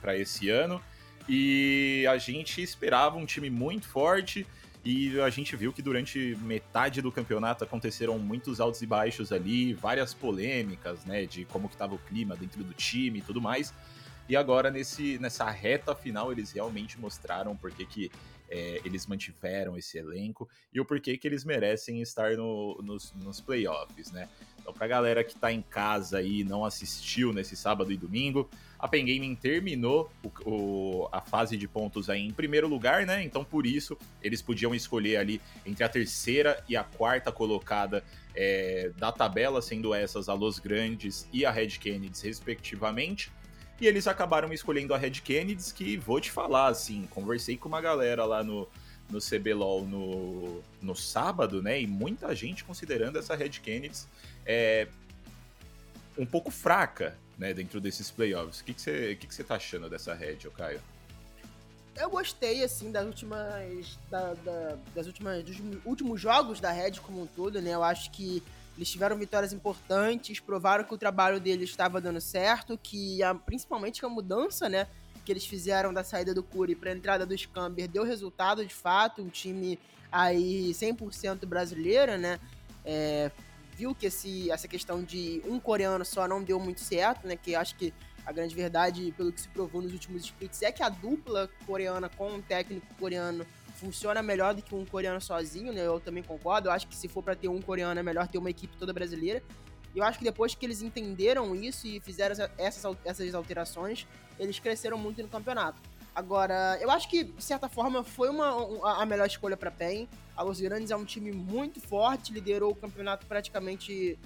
para 0.00 0.16
esse 0.16 0.48
ano. 0.48 0.80
E 1.28 2.06
a 2.08 2.18
gente 2.18 2.62
esperava 2.62 3.16
um 3.16 3.26
time 3.26 3.50
muito 3.50 3.88
forte. 3.88 4.46
E 4.82 5.20
a 5.20 5.28
gente 5.28 5.54
viu 5.56 5.72
que 5.72 5.82
durante 5.82 6.36
metade 6.40 7.02
do 7.02 7.12
campeonato 7.12 7.62
aconteceram 7.62 8.18
muitos 8.18 8.60
altos 8.60 8.80
e 8.80 8.86
baixos 8.86 9.30
ali, 9.30 9.74
várias 9.74 10.14
polêmicas, 10.14 11.04
né, 11.04 11.26
de 11.26 11.44
como 11.44 11.68
que 11.68 11.74
estava 11.74 11.94
o 11.94 11.98
clima 11.98 12.34
dentro 12.34 12.64
do 12.64 12.72
time 12.72 13.18
e 13.18 13.22
tudo 13.22 13.42
mais. 13.42 13.74
E 14.26 14.36
agora, 14.36 14.70
nesse, 14.70 15.18
nessa 15.18 15.50
reta 15.50 15.94
final, 15.94 16.32
eles 16.32 16.52
realmente 16.52 16.98
mostraram 16.98 17.54
por 17.54 17.70
que, 17.72 17.84
que 17.84 18.10
é, 18.48 18.80
eles 18.84 19.06
mantiveram 19.06 19.76
esse 19.76 19.98
elenco 19.98 20.48
e 20.72 20.80
o 20.80 20.84
porquê 20.84 21.16
que 21.18 21.26
eles 21.26 21.44
merecem 21.44 22.00
estar 22.00 22.36
no, 22.36 22.80
nos, 22.82 23.12
nos 23.14 23.40
playoffs, 23.40 24.10
né? 24.12 24.28
Então, 24.60 24.72
pra 24.72 24.86
galera 24.86 25.24
que 25.24 25.34
tá 25.34 25.52
em 25.52 25.62
casa 25.62 26.22
e 26.22 26.44
não 26.44 26.64
assistiu 26.64 27.32
nesse 27.32 27.56
sábado 27.56 27.90
e 27.90 27.96
domingo, 27.96 28.48
a 28.78 28.86
Pen 28.86 29.04
Gaming 29.04 29.34
terminou 29.34 30.10
o, 30.22 30.50
o, 30.50 31.08
a 31.10 31.20
fase 31.20 31.56
de 31.56 31.66
pontos 31.66 32.08
aí 32.08 32.26
em 32.26 32.32
primeiro 32.32 32.68
lugar, 32.68 33.04
né? 33.06 33.22
Então, 33.22 33.44
por 33.44 33.66
isso, 33.66 33.96
eles 34.22 34.40
podiam 34.40 34.74
escolher 34.74 35.16
ali 35.16 35.40
entre 35.66 35.84
a 35.84 35.88
terceira 35.88 36.62
e 36.68 36.76
a 36.76 36.84
quarta 36.84 37.32
colocada 37.32 38.04
é, 38.34 38.90
da 38.96 39.10
tabela, 39.10 39.60
sendo 39.60 39.94
essas 39.94 40.28
a 40.28 40.34
Los 40.34 40.58
Grandes 40.58 41.26
e 41.32 41.44
a 41.44 41.50
Red 41.50 41.68
Kennedy, 41.78 42.18
respectivamente. 42.22 43.30
E 43.80 43.86
eles 43.86 44.06
acabaram 44.06 44.52
escolhendo 44.52 44.92
a 44.94 44.98
Red 44.98 45.12
Kennedy, 45.12 45.72
que 45.74 45.96
vou 45.96 46.20
te 46.20 46.30
falar, 46.30 46.68
assim, 46.68 47.06
conversei 47.10 47.56
com 47.56 47.68
uma 47.68 47.80
galera 47.80 48.24
lá 48.26 48.44
no, 48.44 48.68
no 49.10 49.18
CBLOL 49.20 49.86
no, 49.86 50.62
no 50.80 50.94
sábado, 50.94 51.62
né? 51.62 51.80
E 51.80 51.86
muita 51.86 52.34
gente 52.34 52.64
considerando 52.64 53.18
essa 53.18 53.34
Red 53.34 53.50
Kennedy 53.50 54.00
é, 54.46 54.88
um 56.18 56.26
pouco 56.26 56.50
fraca, 56.50 57.16
né? 57.38 57.54
Dentro 57.54 57.80
desses 57.80 58.10
playoffs. 58.10 58.60
O 58.60 58.64
que, 58.64 58.74
que, 58.74 58.80
você, 58.80 59.16
que, 59.16 59.26
que 59.26 59.34
você 59.34 59.44
tá 59.44 59.56
achando 59.56 59.88
dessa 59.88 60.14
Red, 60.14 60.38
Caio? 60.56 60.80
Eu 61.96 62.08
gostei, 62.08 62.62
assim, 62.62 62.90
das 62.90 63.06
últimas. 63.06 63.98
Da, 64.10 64.34
da, 64.34 64.78
das 64.94 65.06
últimas. 65.06 65.42
dos 65.44 65.56
últimos 65.84 66.20
jogos 66.20 66.60
da 66.60 66.70
Red 66.70 66.92
como 67.02 67.22
um 67.22 67.26
todo, 67.26 67.60
né? 67.60 67.74
Eu 67.74 67.82
acho 67.82 68.10
que 68.10 68.42
eles 68.76 68.90
tiveram 68.90 69.16
vitórias 69.16 69.52
importantes, 69.52 70.40
provaram 70.40 70.84
que 70.84 70.94
o 70.94 70.96
trabalho 70.96 71.38
deles 71.38 71.68
estava 71.68 72.00
dando 72.00 72.20
certo, 72.20 72.78
que 72.82 73.22
a, 73.22 73.34
principalmente 73.34 74.00
que 74.00 74.06
a 74.06 74.08
mudança, 74.08 74.70
né, 74.70 74.86
que 75.22 75.30
eles 75.30 75.44
fizeram 75.44 75.92
da 75.92 76.02
saída 76.02 76.32
do 76.32 76.42
Curi 76.42 76.74
para 76.74 76.90
a 76.90 76.94
entrada 76.94 77.26
do 77.26 77.36
Scamber 77.36 77.86
deu 77.86 78.04
resultado 78.04 78.64
de 78.64 78.74
fato, 78.74 79.20
um 79.20 79.28
time 79.28 79.78
aí 80.10 80.70
100% 80.70 81.44
brasileiro, 81.44 82.16
né? 82.16 82.40
É, 82.82 83.30
viu 83.80 83.94
que 83.94 84.06
esse, 84.06 84.50
essa 84.50 84.68
questão 84.68 85.02
de 85.02 85.42
um 85.46 85.58
coreano 85.58 86.04
só 86.04 86.28
não 86.28 86.42
deu 86.42 86.60
muito 86.60 86.80
certo, 86.80 87.26
né? 87.26 87.34
Que 87.34 87.54
acho 87.54 87.74
que 87.76 87.94
a 88.26 88.32
grande 88.32 88.54
verdade, 88.54 89.14
pelo 89.16 89.32
que 89.32 89.40
se 89.40 89.48
provou 89.48 89.80
nos 89.80 89.92
últimos 89.94 90.24
splits, 90.24 90.60
é 90.60 90.70
que 90.70 90.82
a 90.82 90.90
dupla 90.90 91.48
coreana 91.66 92.10
com 92.10 92.30
um 92.30 92.42
técnico 92.42 92.86
coreano 92.98 93.46
funciona 93.76 94.22
melhor 94.22 94.52
do 94.54 94.60
que 94.60 94.74
um 94.74 94.84
coreano 94.84 95.18
sozinho, 95.18 95.72
né? 95.72 95.86
Eu 95.86 95.98
também 95.98 96.22
concordo. 96.22 96.68
Eu 96.68 96.72
acho 96.72 96.86
que 96.86 96.94
se 96.94 97.08
for 97.08 97.22
para 97.22 97.34
ter 97.34 97.48
um 97.48 97.62
coreano, 97.62 97.98
é 97.98 98.02
melhor 98.02 98.28
ter 98.28 98.36
uma 98.36 98.50
equipe 98.50 98.76
toda 98.76 98.92
brasileira. 98.92 99.42
E 99.94 99.98
eu 99.98 100.04
acho 100.04 100.18
que 100.18 100.24
depois 100.24 100.54
que 100.54 100.66
eles 100.66 100.82
entenderam 100.82 101.54
isso 101.54 101.86
e 101.86 102.00
fizeram 102.00 102.36
essas, 102.58 102.96
essas 103.02 103.34
alterações, 103.34 104.06
eles 104.38 104.58
cresceram 104.58 104.98
muito 104.98 105.22
no 105.22 105.28
campeonato. 105.28 105.80
Agora, 106.20 106.76
eu 106.82 106.90
acho 106.90 107.08
que, 107.08 107.24
de 107.24 107.42
certa 107.42 107.66
forma, 107.66 108.04
foi 108.04 108.28
uma, 108.28 109.00
a 109.00 109.06
melhor 109.06 109.26
escolha 109.26 109.56
para 109.56 109.70
PEN. 109.70 110.06
A 110.36 110.42
Los 110.42 110.60
Grandes 110.60 110.90
é 110.90 110.96
um 110.96 111.04
time 111.04 111.32
muito 111.32 111.80
forte, 111.80 112.30
liderou 112.30 112.72
o 112.72 112.74
campeonato 112.74 113.26
praticamente 113.26 114.18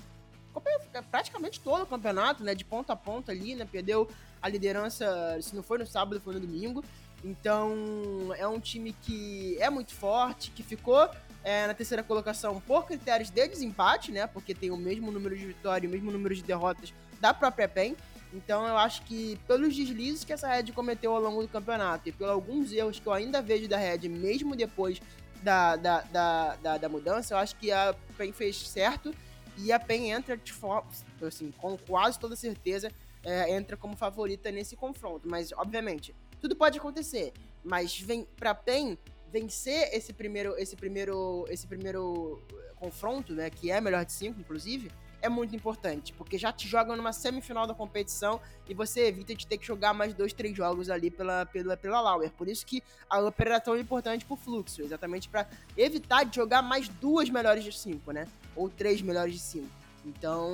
praticamente 1.11 1.61
todo 1.61 1.83
o 1.83 1.87
campeonato, 1.87 2.45
né, 2.45 2.55
de 2.55 2.65
ponta 2.65 2.93
a 2.93 2.97
ponta 2.97 3.33
ali, 3.33 3.57
né, 3.57 3.67
perdeu 3.71 4.09
a 4.41 4.49
liderança, 4.49 5.37
se 5.43 5.55
não 5.55 5.65
foi 5.65 5.79
no 5.79 5.87
sábado, 5.87 6.21
foi 6.21 6.35
no 6.35 6.41
domingo, 6.41 6.85
então, 7.25 8.33
é 8.37 8.47
um 8.47 8.61
time 8.61 8.95
que 9.03 9.57
é 9.59 9.71
muito 9.71 9.95
forte, 9.95 10.51
que 10.51 10.63
ficou 10.63 11.09
é, 11.43 11.67
na 11.67 11.75
terceira 11.75 12.03
colocação 12.03 12.61
por 12.61 12.87
critérios 12.87 13.31
de 13.31 13.49
desempate, 13.49 14.13
né? 14.13 14.27
Porque 14.27 14.55
tem 14.55 14.71
o 14.71 14.77
mesmo 14.77 15.11
número 15.11 15.35
de 15.37 15.47
vitórias 15.47 15.85
e 15.85 15.87
o 15.87 15.91
mesmo 15.91 16.13
número 16.13 16.35
de 16.35 16.43
derrotas 16.43 16.93
da 17.21 17.33
própria 17.33 17.67
PEN. 17.67 17.97
Então, 18.35 18.67
eu 18.67 18.77
acho 18.77 19.03
que 19.03 19.39
pelos 19.47 19.77
deslizes 19.77 20.25
que 20.25 20.33
essa 20.33 20.49
Red 20.49 20.73
cometeu 20.73 21.15
ao 21.15 21.23
longo 21.23 21.43
do 21.43 21.49
campeonato 21.49 22.09
e 22.09 22.13
pelos 22.13 22.33
alguns 22.33 22.73
erros 22.73 22.99
que 22.99 23.07
eu 23.07 23.13
ainda 23.13 23.41
vejo 23.41 23.69
da 23.69 23.77
Red, 23.79 24.09
mesmo 24.09 24.57
depois 24.57 25.01
da, 25.41 25.77
da, 25.77 26.01
da, 26.01 26.57
da, 26.57 26.79
da 26.79 26.89
mudança, 26.89 27.35
eu 27.35 27.39
acho 27.39 27.55
que 27.57 27.71
a 27.71 27.95
PEN 28.19 28.33
fez 28.33 28.57
certo 28.69 29.15
e 29.57 29.71
a 29.71 29.79
PEN 29.79 30.11
entra 30.11 30.37
de 30.37 30.53
forma, 30.53 30.91
assim, 31.23 31.53
com 31.53 31.79
quase 31.79 32.19
toda 32.19 32.35
certeza, 32.35 32.91
é, 33.23 33.55
entra 33.55 33.77
como 33.77 33.97
favorita 33.97 34.51
nesse 34.51 34.75
confronto. 34.75 35.29
Mas, 35.29 35.53
obviamente, 35.53 36.13
tudo 36.41 36.57
pode 36.57 36.79
acontecer, 36.79 37.33
mas 37.63 38.01
vem 38.01 38.27
para 38.37 38.53
PEN 38.53 38.99
vencer 39.31 39.91
esse 39.93 40.13
primeiro, 40.13 40.59
esse 40.59 40.75
primeiro, 40.75 41.45
esse 41.49 41.67
primeiro 41.69 42.43
confronto, 42.77 43.33
né, 43.33 43.49
que 43.49 43.71
é 43.71 43.81
melhor 43.81 44.05
de 44.05 44.13
cinco, 44.13 44.41
inclusive, 44.41 44.91
é 45.25 45.29
muito 45.29 45.57
importante, 45.57 46.13
porque 46.13 46.37
já 46.37 46.53
te 46.53 46.69
jogam 46.69 46.95
numa 46.95 47.13
semifinal 47.13 47.67
da 47.67 47.73
competição 47.73 48.39
e 48.69 48.75
você 48.75 49.07
evita 49.07 49.35
de 49.35 49.47
ter 49.47 49.57
que 49.57 49.67
jogar 49.67 49.95
mais 49.95 50.13
dois, 50.13 50.35
três 50.35 50.55
jogos 50.55 50.91
ali 50.91 51.11
pela, 51.11 51.47
pela, 51.47 51.79
pela 51.79 51.99
Lauer. 51.99 52.31
Por 52.31 52.47
isso 52.47 52.67
que 52.67 52.83
a 53.09 53.19
Upper 53.21 53.47
era 53.47 53.61
tão 53.61 53.75
importante 53.75 54.27
pro 54.27 54.37
fluxo, 54.37 54.83
exatamente 54.83 55.31
para 55.31 55.49
evitar 55.79 56.25
de 56.25 56.37
jogar 56.37 56.61
mais 56.61 56.89
duas 56.89 57.31
melhores 57.31 57.65
de 57.65 57.73
cinco, 57.73 58.13
né? 58.13 58.29
Ou 58.55 58.69
três 58.69 59.01
melhores 59.01 59.33
de 59.33 59.41
cinco. 59.41 59.71
Então, 60.05 60.47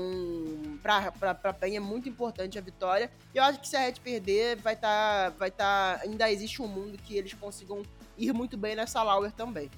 pra 0.80 1.52
PEN 1.52 1.76
é 1.76 1.80
muito 1.80 2.08
importante 2.08 2.56
a 2.56 2.62
vitória. 2.62 3.10
E 3.34 3.38
eu 3.38 3.42
acho 3.42 3.58
que 3.58 3.68
se 3.68 3.74
a 3.74 3.80
Red 3.80 3.94
perder, 3.94 4.56
vai 4.58 4.74
estar. 4.74 5.32
Tá, 5.32 5.36
vai 5.36 5.50
tá, 5.50 6.00
ainda 6.04 6.30
existe 6.30 6.62
um 6.62 6.68
mundo 6.68 6.96
que 6.96 7.16
eles 7.16 7.34
consigam 7.34 7.82
ir 8.16 8.32
muito 8.32 8.56
bem 8.56 8.76
nessa 8.76 9.02
Lauer 9.02 9.32
também. 9.32 9.68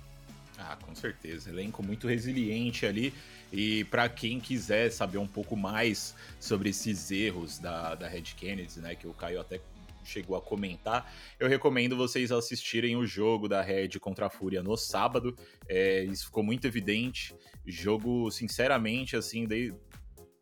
Ah, 0.64 0.76
com 0.76 0.95
certeza. 0.95 1.50
Elenco 1.50 1.83
muito 1.83 2.07
resiliente 2.07 2.87
ali. 2.87 3.12
E 3.52 3.85
para 3.85 4.09
quem 4.09 4.38
quiser 4.38 4.90
saber 4.90 5.19
um 5.19 5.26
pouco 5.26 5.57
mais 5.57 6.14
sobre 6.38 6.71
esses 6.71 7.11
erros 7.11 7.59
da, 7.59 7.95
da 7.97 8.09
Red 8.09 8.23
Kennedy, 8.37 8.78
né, 8.78 8.95
que 8.95 9.07
o 9.07 9.12
Caio 9.12 9.40
até 9.40 9.61
chegou 10.04 10.37
a 10.37 10.40
comentar, 10.40 11.12
eu 11.38 11.49
recomendo 11.49 11.97
vocês 11.97 12.33
assistirem 12.33 12.97
o 12.97 13.07
jogo 13.07 13.49
da 13.49 13.62
Red 13.62 13.90
contra 14.00 14.26
a 14.26 14.31
Fúria 14.31 14.62
no 14.62 14.76
sábado. 14.76 15.37
É, 15.69 16.04
isso 16.04 16.26
ficou 16.26 16.42
muito 16.42 16.66
evidente. 16.66 17.35
Jogo, 17.66 18.31
sinceramente, 18.31 19.16
assim, 19.16 19.47
de... 19.47 19.75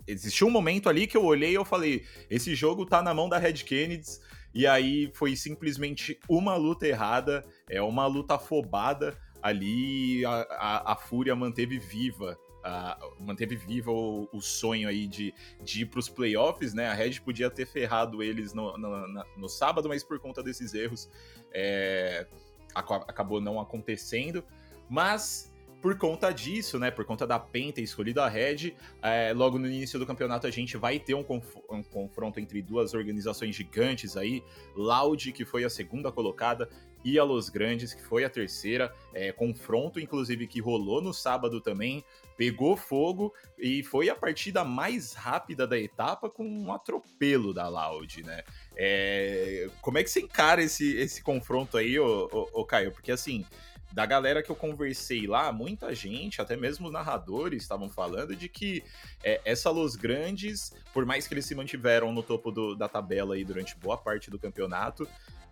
existiu 0.06 0.46
um 0.46 0.50
momento 0.50 0.88
ali 0.88 1.06
que 1.06 1.16
eu 1.16 1.24
olhei 1.24 1.52
e 1.52 1.54
eu 1.54 1.64
falei: 1.64 2.04
esse 2.28 2.54
jogo 2.54 2.84
tá 2.84 3.02
na 3.02 3.14
mão 3.14 3.28
da 3.28 3.38
Red 3.38 3.54
Kennedy. 3.64 4.18
E 4.52 4.66
aí 4.66 5.10
foi 5.14 5.36
simplesmente 5.36 6.18
uma 6.28 6.56
luta 6.56 6.86
errada, 6.86 7.44
é 7.68 7.80
uma 7.80 8.06
luta 8.06 8.34
afobada 8.34 9.16
ali. 9.42 10.25
A, 10.25 10.47
a, 10.50 10.92
a 10.92 10.97
Fúria 10.97 11.35
manteve 11.35 11.78
viva 11.78 12.38
Uh, 12.61 13.25
manteve 13.25 13.56
vivo 13.56 13.90
o, 13.90 14.37
o, 14.37 14.42
sonho 14.42 14.87
aí 14.87 15.06
de, 15.06 15.32
de 15.64 15.80
ir 15.80 15.87
para 15.87 15.99
os 15.99 16.11
playoffs, 16.11 16.75
né? 16.75 16.88
A 16.88 16.92
Red 16.92 17.18
podia 17.20 17.49
ter 17.49 17.64
ferrado 17.64 18.23
eles 18.23 18.52
no, 18.52 18.76
no, 18.76 19.09
no, 19.09 19.25
no 19.35 19.49
sábado, 19.49 19.88
mas 19.88 20.04
por 20.04 20.18
conta 20.18 20.42
desses 20.42 20.75
erros 20.75 21.09
é, 21.54 22.26
acabou 22.75 23.40
não 23.40 23.59
acontecendo. 23.59 24.44
Mas 24.90 25.50
por 25.80 25.97
conta 25.97 26.30
disso, 26.30 26.78
né? 26.78 26.90
Por 26.90 27.04
conta 27.04 27.26
da 27.26 27.38
Penta 27.38 27.80
escolhida 27.80 28.25
a 28.25 28.28
Red, 28.28 28.75
é, 29.02 29.32
logo 29.32 29.59
no 29.59 29.66
início 29.66 29.99
do 29.99 30.06
campeonato 30.06 30.47
a 30.47 30.50
gente 30.50 30.76
vai 30.76 30.99
ter 30.99 31.14
um, 31.14 31.25
conf 31.25 31.56
um, 31.70 31.82
confronto 31.82 32.38
entre 32.38 32.61
duas 32.61 32.92
organizações 32.92 33.56
gigantes 33.56 34.16
aí, 34.16 34.44
Loud, 34.76 35.32
que 35.32 35.44
foi 35.44 35.64
a 35.64 35.70
segunda 35.70 36.12
colocada, 36.12 36.68
e 37.04 37.19
a 37.19 37.25
Los 37.25 37.49
Grandes, 37.49 37.95
que 37.95 38.02
foi 38.02 38.25
a 38.25 38.30
terceira. 38.30 38.95
É, 39.12 39.33
confronto, 39.33 39.99
inclusive, 39.99 40.47
que 40.47 40.61
rolou 40.61 41.00
no 41.00 41.12
sábado 41.12 41.61
também, 41.61 42.04
pegou 42.37 42.76
fogo 42.76 43.35
e 43.59 43.83
foi 43.83 44.09
a 44.09 44.14
partida 44.14 44.64
mais 44.64 45.12
rápida 45.12 45.66
da 45.66 45.78
etapa 45.78 46.30
com 46.30 46.45
um 46.45 46.73
atropelo 46.73 47.52
da 47.52 47.69
Loud, 47.69 48.23
né? 48.23 48.42
É, 48.76 49.69
como 49.83 49.99
é 49.99 50.02
que 50.02 50.11
você 50.11 50.21
encara 50.21 50.62
esse, 50.62 50.97
esse 50.97 51.23
confronto 51.23 51.76
aí, 51.76 51.99
ô, 51.99 52.28
ô, 52.33 52.61
ô 52.61 52.64
Caio? 52.64 52.92
Porque 52.92 53.12
assim 53.12 53.45
da 53.92 54.07
galera 54.07 54.42
que 54.42 54.50
eu 54.50 54.57
conversei 54.57 55.26
lá, 55.26 55.52
muita 55.52 55.95
gente, 55.95 56.40
até 56.40 56.57
mesmo 56.57 56.90
narradores, 56.90 57.62
estavam 57.62 57.88
falando 57.88 58.37
de 58.37 58.49
que 58.49 58.85
é, 59.23 59.40
essa 59.45 59.71
Los 59.71 59.97
Grandes, 59.97 60.73
por 60.92 61.04
mais 61.04 61.26
que 61.26 61.35
eles 61.35 61.45
se 61.45 61.54
mantiveram 61.54 62.12
no 62.12 62.23
topo 62.23 62.52
do, 62.52 62.75
da 62.76 62.88
tabela 62.88 63.35
aí 63.35 63.45
durante 63.45 63.76
boa 63.76 63.99
parte 63.99 64.30
do 64.30 64.38
campeonato, 64.38 65.09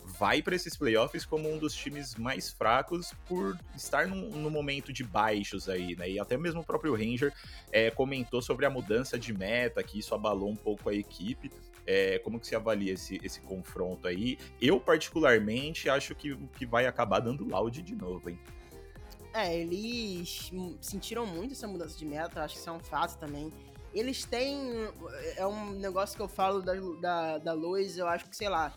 vai 0.08 0.40
para 0.40 0.56
esses 0.56 0.76
playoffs 0.76 1.24
como 1.24 1.52
um 1.52 1.58
dos 1.58 1.74
times 1.74 2.14
mais 2.14 2.50
fracos 2.50 3.12
por 3.26 3.58
estar 3.76 4.06
num, 4.06 4.30
num, 4.30 4.50
momento 4.50 4.92
de 4.92 5.04
baixos 5.04 5.68
aí, 5.68 5.94
né? 5.96 6.10
E 6.10 6.18
até 6.18 6.36
mesmo 6.36 6.62
o 6.62 6.64
próprio 6.64 6.94
Ranger 6.94 7.32
é, 7.70 7.90
comentou 7.90 8.40
sobre 8.40 8.64
a 8.64 8.70
mudança 8.70 9.18
de 9.18 9.32
meta, 9.32 9.82
que 9.82 9.98
isso 9.98 10.14
abalou 10.14 10.48
um 10.48 10.56
pouco 10.56 10.88
a 10.88 10.94
equipe. 10.94 11.50
É, 11.86 12.18
como 12.18 12.38
que 12.38 12.46
se 12.46 12.54
avalia 12.54 12.92
esse, 12.92 13.20
esse 13.22 13.40
confronto 13.40 14.08
aí? 14.08 14.38
Eu, 14.60 14.78
particularmente, 14.80 15.88
acho 15.88 16.14
que, 16.14 16.36
que 16.58 16.66
vai 16.66 16.86
acabar 16.86 17.20
dando 17.20 17.46
loud 17.46 17.80
de 17.80 17.94
novo, 17.94 18.28
hein? 18.28 18.38
É, 19.32 19.56
eles 19.56 20.50
sentiram 20.80 21.26
muito 21.26 21.52
essa 21.52 21.66
mudança 21.66 21.96
de 21.96 22.04
meta, 22.04 22.42
acho 22.42 22.54
que 22.54 22.60
isso 22.60 22.70
é 22.70 22.72
um 22.72 22.80
fato 22.80 23.18
também. 23.18 23.52
Eles 23.94 24.24
têm. 24.24 24.58
É 25.36 25.46
um 25.46 25.70
negócio 25.72 26.16
que 26.16 26.22
eu 26.22 26.28
falo 26.28 26.60
da, 26.60 26.74
da, 27.00 27.38
da 27.38 27.52
eu 27.54 28.06
acho 28.06 28.28
que, 28.28 28.36
sei 28.36 28.48
lá, 28.48 28.74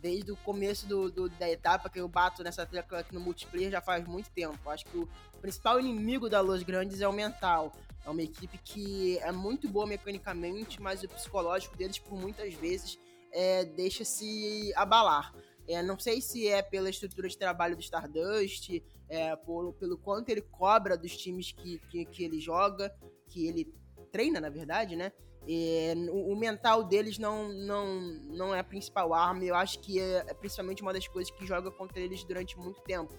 desde 0.00 0.32
o 0.32 0.36
começo 0.36 0.86
do, 0.86 1.10
do, 1.10 1.28
da 1.28 1.48
etapa 1.48 1.88
que 1.88 2.00
eu 2.00 2.08
bato 2.08 2.42
nessa 2.42 2.64
tecla 2.64 3.00
aqui 3.00 3.14
no 3.14 3.20
multiplayer 3.20 3.70
já 3.70 3.80
faz 3.80 4.06
muito 4.06 4.30
tempo. 4.30 4.70
Acho 4.70 4.84
que 4.86 4.98
o 4.98 5.08
principal 5.40 5.78
inimigo 5.80 6.28
da 6.28 6.40
Los 6.40 6.62
Grandes 6.62 7.00
é 7.00 7.08
o 7.08 7.12
mental. 7.12 7.72
É 8.04 8.10
uma 8.10 8.22
equipe 8.22 8.58
que 8.58 9.18
é 9.18 9.30
muito 9.32 9.68
boa 9.68 9.86
mecanicamente, 9.86 10.80
mas 10.80 11.02
o 11.02 11.08
psicológico 11.08 11.76
deles, 11.76 11.98
por 11.98 12.18
muitas 12.18 12.54
vezes, 12.54 12.98
é, 13.32 13.64
deixa 13.64 14.04
se 14.04 14.72
abalar. 14.74 15.34
É, 15.68 15.82
não 15.82 15.98
sei 15.98 16.22
se 16.22 16.48
é 16.48 16.62
pela 16.62 16.88
estrutura 16.88 17.28
de 17.28 17.36
trabalho 17.36 17.76
do 17.76 17.82
Stardust, 17.82 18.82
é, 19.08 19.36
por, 19.36 19.74
pelo 19.74 19.98
quanto 19.98 20.30
ele 20.30 20.40
cobra 20.40 20.96
dos 20.96 21.14
times 21.16 21.52
que, 21.52 21.78
que, 21.90 22.04
que 22.06 22.24
ele 22.24 22.40
joga, 22.40 22.94
que 23.26 23.46
ele 23.46 23.74
treina, 24.10 24.40
na 24.40 24.48
verdade, 24.48 24.96
né? 24.96 25.12
É, 25.50 25.94
o, 26.10 26.32
o, 26.32 26.36
mental 26.36 26.84
deles 26.84 27.18
não, 27.18 27.48
não, 27.48 28.00
não 28.28 28.54
é 28.54 28.60
a 28.60 28.64
principal 28.64 29.14
arma. 29.14 29.42
Eu 29.42 29.54
acho 29.54 29.78
que 29.78 29.98
é, 29.98 30.24
é 30.26 30.34
principalmente 30.34 30.82
uma 30.82 30.92
das 30.92 31.08
coisas 31.08 31.32
que 31.32 31.46
joga 31.46 31.70
contra 31.70 31.98
eles 31.98 32.22
durante 32.22 32.58
muito 32.58 32.82
tempo. 32.82 33.14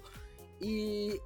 E 0.62 1.20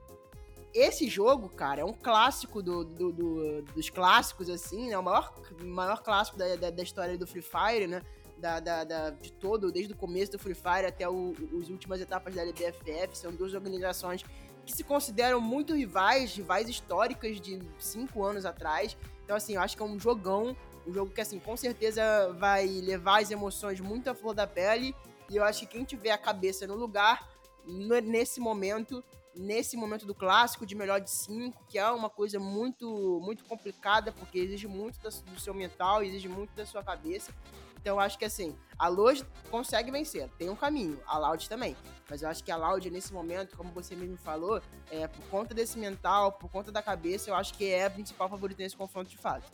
esse 0.74 1.10
jogo, 1.10 1.50
cara, 1.50 1.82
é 1.82 1.86
um 1.86 1.94
clássico 1.94 2.64
do, 2.64 2.86
do, 2.86 3.12
do, 3.12 3.62
dos 3.62 3.90
clássicos, 3.90 4.50
assim, 4.50 4.90
né? 4.90 4.98
O 4.98 5.04
maior, 5.04 5.34
maior 5.62 6.02
clássico 6.02 6.38
da, 6.38 6.56
da, 6.56 6.70
da 6.70 6.84
história 6.84 7.18
do 7.18 7.28
Free 7.28 7.42
Fire, 7.42 7.86
né? 7.86 8.02
Da, 8.38 8.62
da, 8.62 8.84
da, 8.86 9.10
de 9.10 9.32
todo, 9.34 9.74
desde 9.74 9.92
o 9.92 9.98
começo 9.98 10.32
do 10.32 10.40
Free 10.40 10.56
Fire 10.56 10.86
até 10.88 11.04
as 11.04 11.70
últimas 11.70 12.00
etapas 12.00 12.34
da 12.34 12.44
LBFF. 12.44 13.18
São 13.18 13.34
duas 13.34 13.54
organizações 13.54 14.24
que 14.66 14.72
se 14.72 14.86
consideram 14.86 15.42
muito 15.42 15.76
rivais, 15.76 16.34
rivais 16.34 16.70
históricas 16.70 17.42
de 17.42 17.60
cinco 17.78 18.24
anos 18.24 18.46
atrás. 18.46 18.98
Então, 19.24 19.36
assim, 19.36 19.56
eu 19.56 19.62
acho 19.62 19.76
que 19.76 19.84
é 19.84 19.86
um 19.86 20.00
jogão, 20.00 20.56
um 20.86 20.94
jogo 20.94 21.12
que, 21.12 21.22
assim, 21.22 21.40
com 21.40 21.56
certeza 21.56 22.34
vai 22.34 22.66
levar 22.68 23.22
as 23.22 23.32
emoções 23.32 23.80
muito 23.80 24.10
à 24.10 24.16
flor 24.16 24.34
da 24.34 24.46
pele. 24.46 24.96
E 25.30 25.36
eu 25.36 25.44
acho 25.44 25.62
que 25.62 25.68
quem 25.68 25.84
tiver 25.84 26.12
a 26.12 26.18
cabeça 26.18 26.68
no 26.68 26.76
lugar, 26.76 27.30
nesse 27.66 28.40
momento, 28.40 29.04
nesse 29.36 29.78
momento 29.78 30.06
do 30.06 30.14
clássico 30.14 30.66
de 30.66 30.76
melhor 30.76 31.00
de 31.00 31.10
cinco, 31.10 31.64
que 31.68 31.80
é 31.80 31.90
uma 31.90 32.10
coisa 32.10 32.40
muito 32.40 33.20
muito 33.24 33.46
complicada, 33.46 34.12
porque 34.12 34.38
exige 34.38 34.68
muito 34.68 35.00
do 35.00 35.40
seu 35.40 35.54
mental, 35.54 36.04
exige 36.04 36.28
muito 36.28 36.54
da 36.54 36.66
sua 36.66 36.84
cabeça. 36.84 37.34
Então 37.84 37.98
eu 37.98 38.00
acho 38.00 38.18
que 38.18 38.24
assim, 38.24 38.56
a 38.80 38.88
Loud 38.88 39.26
consegue 39.52 39.92
vencer, 39.92 40.30
tem 40.38 40.50
um 40.50 40.56
caminho, 40.56 40.98
a 41.06 41.18
Loud 41.18 41.50
também. 41.50 41.76
Mas 42.10 42.22
eu 42.22 42.30
acho 42.30 42.42
que 42.42 42.50
a 42.50 42.56
Loud 42.56 42.90
nesse 42.90 43.12
momento, 43.12 43.58
como 43.58 43.74
você 43.74 43.94
mesmo 43.94 44.16
falou, 44.16 44.62
é, 44.90 45.06
por 45.06 45.26
conta 45.26 45.54
desse 45.54 45.78
mental, 45.78 46.32
por 46.32 46.50
conta 46.50 46.72
da 46.72 46.82
cabeça, 46.82 47.30
eu 47.30 47.36
acho 47.36 47.54
que 47.56 47.66
é 47.66 47.86
a 47.86 47.90
principal 47.90 48.30
favorita 48.30 48.64
nesse 48.64 48.78
confronto 48.78 49.10
de 49.10 49.18
fato. 49.18 49.52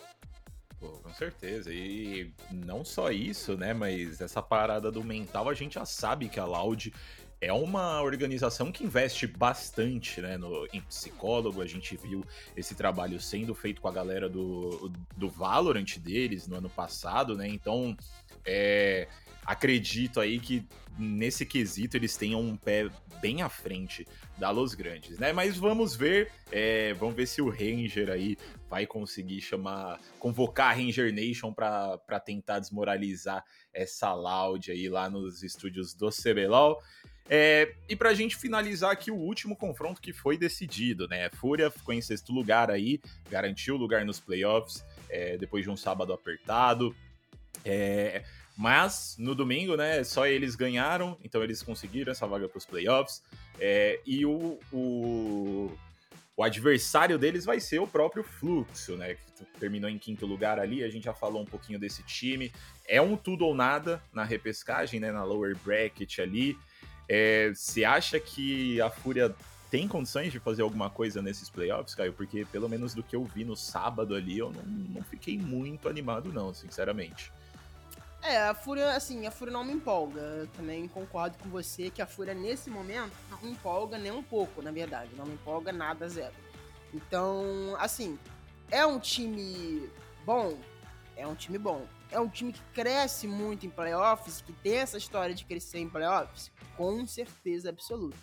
Pô, 0.79 0.89
com 0.89 1.11
certeza. 1.11 1.73
E 1.73 2.31
não 2.51 2.85
só 2.85 3.09
isso, 3.09 3.57
né? 3.57 3.73
Mas 3.73 4.21
essa 4.21 4.43
parada 4.43 4.91
do 4.91 5.03
mental, 5.03 5.49
a 5.49 5.53
gente 5.55 5.73
já 5.73 5.85
sabe 5.85 6.29
que 6.29 6.39
a 6.39 6.45
Loud 6.45 6.93
é 7.41 7.53
uma 7.53 8.01
organização 8.01 8.71
que 8.71 8.83
investe 8.83 9.25
bastante 9.25 10.21
né, 10.21 10.37
no, 10.37 10.67
em 10.73 10.81
psicólogo. 10.81 11.61
A 11.61 11.67
gente 11.67 11.95
viu 11.95 12.25
esse 12.55 12.75
trabalho 12.75 13.19
sendo 13.19 13.55
feito 13.55 13.81
com 13.81 13.87
a 13.87 13.93
galera 13.93 14.27
do, 14.27 14.91
do 15.15 15.29
Valorant 15.29 15.97
deles 15.99 16.47
no 16.47 16.57
ano 16.57 16.69
passado, 16.69 17.37
né? 17.37 17.47
Então, 17.47 17.95
é, 18.45 19.07
acredito 19.45 20.19
aí 20.19 20.39
que 20.39 20.65
nesse 20.97 21.45
quesito 21.45 21.95
eles 21.95 22.17
tenham 22.17 22.41
um 22.41 22.57
pé 22.57 22.89
bem 23.21 23.41
à 23.41 23.49
frente 23.49 24.05
da 24.37 24.49
Los 24.49 24.73
Grandes, 24.73 25.17
né? 25.17 25.31
Mas 25.31 25.57
vamos 25.57 25.95
ver, 25.95 26.31
é, 26.51 26.93
vamos 26.93 27.15
ver 27.15 27.25
se 27.25 27.41
o 27.41 27.49
Ranger 27.49 28.09
aí 28.09 28.37
vai 28.69 28.85
conseguir 28.85 29.41
chamar, 29.41 29.99
convocar 30.19 30.71
a 30.71 30.73
Ranger 30.73 31.13
Nation 31.13 31.53
para 31.53 32.19
tentar 32.23 32.59
desmoralizar 32.59 33.43
essa 33.73 34.13
Loud 34.13 34.71
aí 34.71 34.89
lá 34.89 35.09
nos 35.09 35.41
estúdios 35.41 35.93
do 35.93 36.09
CBLOL. 36.09 36.81
É, 37.31 37.73
e 37.87 37.95
pra 37.95 38.13
gente 38.15 38.35
finalizar 38.35 38.91
aqui 38.91 39.11
o 39.11 39.15
último 39.15 39.55
confronto 39.55 40.01
que 40.01 40.11
foi 40.11 40.35
decidido, 40.35 41.07
né? 41.07 41.29
Fúria 41.29 41.69
ficou 41.69 41.93
em 41.93 42.01
sexto 42.01 42.33
lugar 42.33 42.71
aí, 42.71 42.99
garantiu 43.29 43.75
o 43.75 43.77
lugar 43.77 44.03
nos 44.03 44.19
playoffs, 44.19 44.83
é, 45.07 45.37
depois 45.37 45.63
de 45.63 45.69
um 45.69 45.77
sábado 45.77 46.11
apertado. 46.11 46.95
É, 47.63 48.23
mas 48.57 49.15
no 49.19 49.35
domingo, 49.35 49.77
né, 49.77 50.03
só 50.03 50.25
eles 50.25 50.55
ganharam, 50.55 51.17
então 51.23 51.43
eles 51.43 51.61
conseguiram 51.61 52.11
essa 52.11 52.25
vaga 52.25 52.49
para 52.49 52.57
os 52.57 52.65
playoffs. 52.65 53.21
É, 53.59 53.99
e 54.05 54.25
o, 54.25 54.59
o, 54.73 55.71
o, 56.35 56.43
adversário 56.43 57.19
deles 57.19 57.45
vai 57.45 57.59
ser 57.59 57.79
o 57.79 57.87
próprio 57.87 58.23
Fluxo, 58.23 58.97
né, 58.97 59.13
que 59.13 59.45
terminou 59.59 59.89
em 59.89 59.99
quinto 59.99 60.25
lugar 60.25 60.59
ali. 60.59 60.83
A 60.83 60.89
gente 60.89 61.03
já 61.03 61.13
falou 61.13 61.41
um 61.41 61.45
pouquinho 61.45 61.79
desse 61.79 62.01
time. 62.03 62.51
É 62.87 62.99
um 63.01 63.15
tudo 63.15 63.45
ou 63.45 63.53
nada 63.53 64.01
na 64.11 64.23
repescagem, 64.23 64.99
né, 64.99 65.11
na 65.11 65.23
lower 65.23 65.55
bracket 65.63 66.19
ali. 66.19 66.57
É, 67.09 67.51
você 67.53 67.83
acha 67.83 68.19
que 68.19 68.79
a 68.79 68.89
Fúria 68.89 69.35
tem 69.71 69.87
condições 69.87 70.31
de 70.31 70.39
fazer 70.39 70.61
alguma 70.61 70.89
coisa 70.89 71.21
nesses 71.21 71.49
playoffs, 71.49 71.95
Caio? 71.95 72.13
Porque 72.13 72.45
pelo 72.45 72.69
menos 72.69 72.93
do 72.93 73.01
que 73.01 73.15
eu 73.15 73.23
vi 73.23 73.43
no 73.43 73.55
sábado 73.55 74.13
ali, 74.13 74.37
eu 74.37 74.51
não, 74.51 74.63
não 74.63 75.03
fiquei 75.03 75.37
muito 75.37 75.89
animado, 75.89 76.31
não, 76.31 76.53
sinceramente. 76.53 77.31
É, 78.21 78.37
a 78.37 78.53
Fúria, 78.53 78.91
assim, 78.95 79.25
a 79.25 79.31
Fúria 79.31 79.51
não 79.51 79.63
me 79.63 79.73
empolga. 79.73 80.19
Eu 80.19 80.47
também 80.47 80.87
concordo 80.87 81.37
com 81.37 81.49
você 81.49 81.89
que 81.89 82.01
a 82.01 82.05
Fúria, 82.05 82.33
nesse 82.33 82.69
momento, 82.69 83.13
não 83.29 83.41
me 83.41 83.51
empolga 83.51 83.97
nem 83.97 84.11
um 84.11 84.23
pouco, 84.23 84.61
na 84.61 84.71
verdade. 84.71 85.09
Não 85.15 85.25
me 85.25 85.33
empolga 85.33 85.71
nada, 85.71 86.07
zero. 86.07 86.33
Então, 86.93 87.75
assim, 87.79 88.19
é 88.69 88.85
um 88.85 88.99
time 88.99 89.89
bom? 90.25 90.57
É 91.15 91.25
um 91.25 91.35
time 91.35 91.57
bom. 91.57 91.85
É 92.11 92.19
um 92.19 92.27
time 92.27 92.51
que 92.51 92.61
cresce 92.73 93.27
muito 93.27 93.65
em 93.65 93.69
playoffs, 93.69 94.41
que 94.41 94.51
tem 94.51 94.77
essa 94.77 94.97
história 94.97 95.35
de 95.35 95.45
crescer 95.45 95.79
em 95.79 95.89
playoffs? 95.89 96.51
com 96.79 97.05
certeza 97.05 97.67
absoluta. 97.67 98.15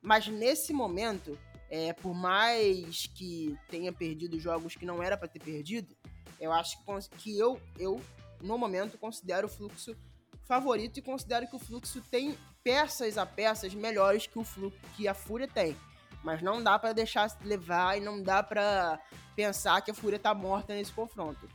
Mas 0.00 0.26
nesse 0.28 0.72
momento, 0.72 1.38
é, 1.68 1.92
por 1.92 2.14
mais 2.14 3.06
que 3.06 3.54
tenha 3.68 3.92
perdido 3.92 4.40
jogos 4.40 4.74
que 4.74 4.86
não 4.86 5.02
era 5.02 5.14
para 5.14 5.28
ter 5.28 5.40
perdido, 5.40 5.94
eu 6.40 6.50
acho 6.50 6.78
que 7.18 7.38
eu, 7.38 7.60
eu, 7.78 8.00
no 8.40 8.56
momento, 8.56 8.96
considero 8.96 9.46
o 9.46 9.50
fluxo 9.50 9.94
favorito 10.46 10.98
e 10.98 11.02
considero 11.02 11.46
que 11.46 11.56
o 11.56 11.58
fluxo 11.58 12.00
tem 12.10 12.34
peças 12.64 13.18
a 13.18 13.26
peças 13.26 13.74
melhores 13.74 14.26
que 14.26 14.38
o 14.38 14.44
fluxo 14.44 14.78
que 14.96 15.06
a 15.06 15.12
Fúria 15.12 15.46
tem. 15.46 15.76
Mas 16.24 16.40
não 16.40 16.62
dá 16.62 16.78
para 16.78 16.94
deixar 16.94 17.28
levar 17.44 17.98
e 17.98 18.00
não 18.00 18.22
dá 18.22 18.42
para 18.42 18.98
pensar 19.36 19.82
que 19.82 19.90
a 19.90 19.94
Fúria 19.94 20.18
tá 20.18 20.32
morta 20.32 20.72
nesse 20.72 20.92
confronto. 20.92 21.46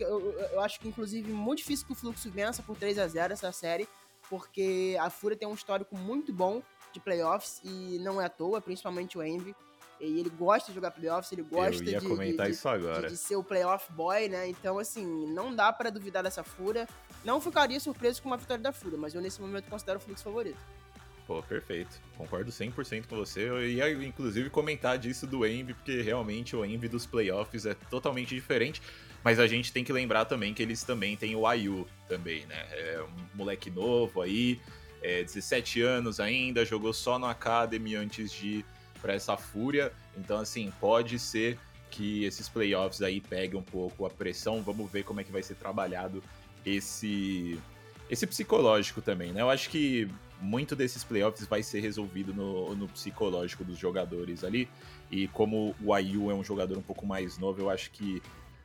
Eu, 0.00 0.20
eu, 0.20 0.32
eu 0.32 0.60
acho 0.60 0.80
que, 0.80 0.88
inclusive, 0.88 1.30
muito 1.32 1.58
difícil 1.58 1.86
que 1.86 1.92
o 1.92 1.96
Fluxo 1.96 2.30
vença 2.30 2.62
por 2.62 2.76
3 2.76 2.98
a 2.98 3.06
0 3.06 3.32
essa 3.32 3.52
série, 3.52 3.88
porque 4.28 4.96
a 5.00 5.10
Fúria 5.10 5.36
tem 5.36 5.48
um 5.48 5.54
histórico 5.54 5.96
muito 5.96 6.32
bom 6.32 6.62
de 6.92 7.00
playoffs 7.00 7.60
e 7.64 7.98
não 7.98 8.20
é 8.20 8.26
à 8.26 8.28
toa, 8.28 8.60
principalmente 8.60 9.16
o 9.16 9.22
Envy. 9.22 9.54
E 10.00 10.18
ele 10.18 10.30
gosta 10.30 10.70
de 10.70 10.74
jogar 10.74 10.90
playoffs, 10.90 11.30
ele 11.30 11.42
gosta 11.42 11.82
de, 11.84 11.92
de. 12.00 12.06
De, 13.02 13.08
de, 13.10 13.16
ser 13.16 13.36
o 13.36 13.44
playoff 13.44 13.92
boy, 13.92 14.28
né? 14.28 14.48
Então, 14.48 14.78
assim, 14.78 15.06
não 15.32 15.54
dá 15.54 15.72
para 15.72 15.90
duvidar 15.90 16.24
dessa 16.24 16.42
Fúria. 16.42 16.88
Não 17.24 17.40
ficaria 17.40 17.78
surpreso 17.78 18.20
com 18.20 18.28
uma 18.28 18.36
vitória 18.36 18.60
da 18.60 18.72
Fúria, 18.72 18.98
mas 18.98 19.14
eu 19.14 19.20
nesse 19.20 19.40
momento 19.40 19.68
considero 19.70 19.98
o 19.98 20.02
Fluxo 20.02 20.24
favorito. 20.24 20.58
Pô, 21.24 21.40
perfeito. 21.40 22.00
Concordo 22.16 22.50
100% 22.50 23.06
com 23.06 23.16
você. 23.16 23.48
Eu 23.48 23.64
ia, 23.64 23.90
inclusive, 24.04 24.50
comentar 24.50 24.98
disso 24.98 25.24
do 25.24 25.46
Envy, 25.46 25.72
porque 25.72 26.02
realmente 26.02 26.56
o 26.56 26.64
Envy 26.64 26.88
dos 26.88 27.06
playoffs 27.06 27.64
é 27.64 27.74
totalmente 27.74 28.34
diferente. 28.34 28.82
Mas 29.24 29.38
a 29.38 29.46
gente 29.46 29.72
tem 29.72 29.84
que 29.84 29.92
lembrar 29.92 30.24
também 30.24 30.52
que 30.52 30.62
eles 30.62 30.82
também 30.82 31.16
têm 31.16 31.36
o 31.36 31.46
Ayu 31.46 31.86
também, 32.08 32.44
né? 32.46 32.66
É 32.70 33.02
um 33.02 33.36
moleque 33.36 33.70
novo 33.70 34.20
aí, 34.20 34.60
é 35.02 35.22
17 35.22 35.80
anos 35.82 36.18
ainda, 36.18 36.64
jogou 36.64 36.92
só 36.92 37.18
no 37.18 37.26
Academy 37.26 37.94
antes 37.94 38.32
de 38.32 38.48
ir 38.48 38.64
pra 39.00 39.12
essa 39.12 39.36
fúria. 39.36 39.92
Então, 40.16 40.38
assim, 40.38 40.72
pode 40.80 41.18
ser 41.18 41.58
que 41.90 42.24
esses 42.24 42.48
playoffs 42.48 43.02
aí 43.02 43.20
peguem 43.20 43.58
um 43.58 43.62
pouco 43.62 44.06
a 44.06 44.10
pressão. 44.10 44.62
Vamos 44.62 44.90
ver 44.90 45.04
como 45.04 45.20
é 45.20 45.24
que 45.24 45.32
vai 45.32 45.42
ser 45.42 45.54
trabalhado 45.54 46.22
esse 46.64 47.58
esse 48.10 48.26
psicológico 48.26 49.00
também, 49.00 49.32
né? 49.32 49.40
Eu 49.40 49.48
acho 49.48 49.70
que 49.70 50.06
muito 50.38 50.76
desses 50.76 51.02
playoffs 51.02 51.46
vai 51.46 51.62
ser 51.62 51.80
resolvido 51.80 52.34
no, 52.34 52.74
no 52.74 52.88
psicológico 52.88 53.64
dos 53.64 53.78
jogadores 53.78 54.44
ali. 54.44 54.68
E 55.10 55.28
como 55.28 55.74
o 55.80 55.94
Ayu 55.94 56.30
é 56.30 56.34
um 56.34 56.44
jogador 56.44 56.76
um 56.76 56.82
pouco 56.82 57.06
mais 57.06 57.38
novo, 57.38 57.62
eu 57.62 57.70
acho 57.70 57.90
que 57.90 58.20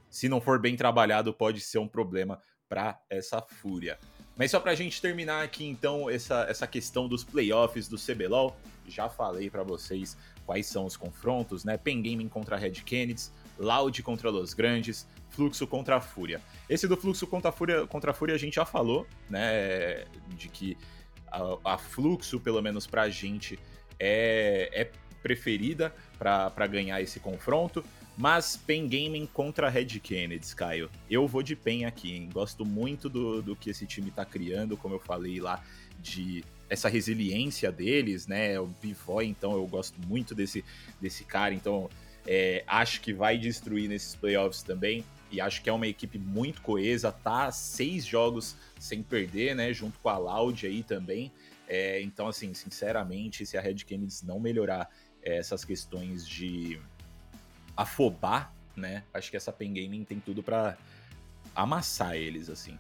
se 0.10 0.28
não 0.30 0.42
for 0.42 0.60
bem 0.60 0.76
trabalhado, 0.76 1.34
pode 1.34 1.62
ser 1.62 1.80
um 1.80 1.88
problema 1.88 2.42
para 2.68 3.00
essa 3.10 3.42
fúria. 3.42 3.98
Mas 4.36 4.52
só 4.52 4.60
para 4.60 4.72
a 4.72 4.76
gente 4.76 5.02
terminar 5.02 5.44
aqui, 5.44 5.66
então, 5.66 6.10
essa, 6.10 6.46
essa 6.48 6.68
questão 6.68 7.08
dos 7.08 7.24
playoffs 7.24 7.88
do 7.88 7.98
CBLOL, 7.98 8.56
já 8.88 9.10
falei 9.10 9.50
para 9.50 9.64
vocês 9.64 10.16
quais 10.46 10.68
são 10.68 10.86
os 10.86 10.96
confrontos, 10.96 11.66
né? 11.66 11.76
Pen 11.78 12.02
Gaming 12.02 12.30
contra 12.30 12.56
Red 12.56 12.72
Kennedy, 12.72 13.24
Loud 13.58 14.02
contra 14.04 14.30
Los 14.30 14.54
Grandes, 14.54 15.08
Fluxo 15.30 15.66
contra 15.66 15.98
a 15.98 16.02
Fúria. 16.02 16.40
Esse 16.70 16.88
do 16.88 16.96
Fluxo 16.96 17.26
contra 17.26 17.50
a 17.50 17.52
Fúria, 17.52 17.88
contra 17.88 18.12
a 18.12 18.14
Fúria 18.14 18.36
a 18.36 18.38
gente 18.38 18.56
já 18.56 18.66
falou, 18.66 19.08
né? 19.30 20.06
De 20.30 20.48
que 20.50 20.78
a, 21.32 21.74
a 21.74 21.78
Fluxo, 21.78 22.40
pelo 22.40 22.62
menos 22.62 22.86
pra 22.86 23.10
gente, 23.10 23.60
é, 24.00 24.70
é 24.72 24.92
preferida 25.22 25.94
para 26.18 26.68
ganhar 26.68 27.02
esse 27.02 27.20
confronto. 27.20 27.84
Mas 28.18 28.58
Pen 28.58 28.88
Gaming 28.88 29.28
contra 29.28 29.70
Red 29.70 30.00
Kennedy, 30.00 30.56
Caio. 30.56 30.90
Eu 31.08 31.28
vou 31.28 31.44
de 31.44 31.56
Pen 31.56 31.86
aqui, 31.86 32.16
hein? 32.16 32.30
Gosto 32.34 32.66
muito 32.66 33.08
do, 33.08 33.44
do 33.44 33.56
que 33.56 33.70
esse 33.70 33.86
time 33.86 34.10
tá 34.10 34.26
criando, 34.26 34.76
como 34.76 34.96
eu 34.96 35.00
falei 35.00 35.40
lá, 35.40 35.64
de 36.00 36.44
essa 36.68 36.90
resiliência 36.90 37.72
deles, 37.72 38.26
né? 38.26 38.60
O 38.60 38.66
Bivoy, 38.66 39.28
então, 39.28 39.54
eu 39.54 39.68
gosto 39.68 40.00
muito 40.08 40.34
desse, 40.34 40.66
desse 41.00 41.24
cara, 41.24 41.54
então 41.54 41.90
é, 42.26 42.64
acho 42.68 43.02
que 43.02 43.14
vai 43.14 43.38
destruir 43.38 43.88
nesses 43.88 44.16
playoffs 44.16 44.64
também. 44.64 45.06
E 45.30 45.40
acho 45.40 45.62
que 45.62 45.70
é 45.70 45.74
uma 45.74 45.88
equipe 45.88 46.18
muito 46.18 46.62
coesa, 46.62 47.12
tá 47.12 47.52
seis 47.52 48.06
jogos 48.06 48.56
sem 48.80 49.04
perder, 49.04 49.56
né? 49.56 49.72
Junto 49.74 50.00
com 50.00 50.10
a 50.10 50.18
Loud 50.18 50.66
aí 50.66 50.82
também. 50.82 51.32
É, 51.68 52.02
então, 52.02 52.28
assim, 52.28 52.54
sinceramente, 52.54 53.46
se 53.46 53.58
a 53.58 53.62
Red 53.62 53.76
Kennedy 53.76 54.26
não 54.26 54.40
melhorar 54.40 54.90
é, 55.22 55.38
essas 55.38 55.64
questões 55.64 56.28
de 56.28 56.80
afobar, 57.78 58.52
né? 58.76 59.04
Acho 59.14 59.30
que 59.32 59.38
essa 59.38 59.54
Pen 59.54 59.74
Gaming 59.74 60.04
tem 60.04 60.20
tudo 60.20 60.42
para 60.42 60.76
amassar 61.56 62.16
eles, 62.16 62.50
assim. 62.50 62.78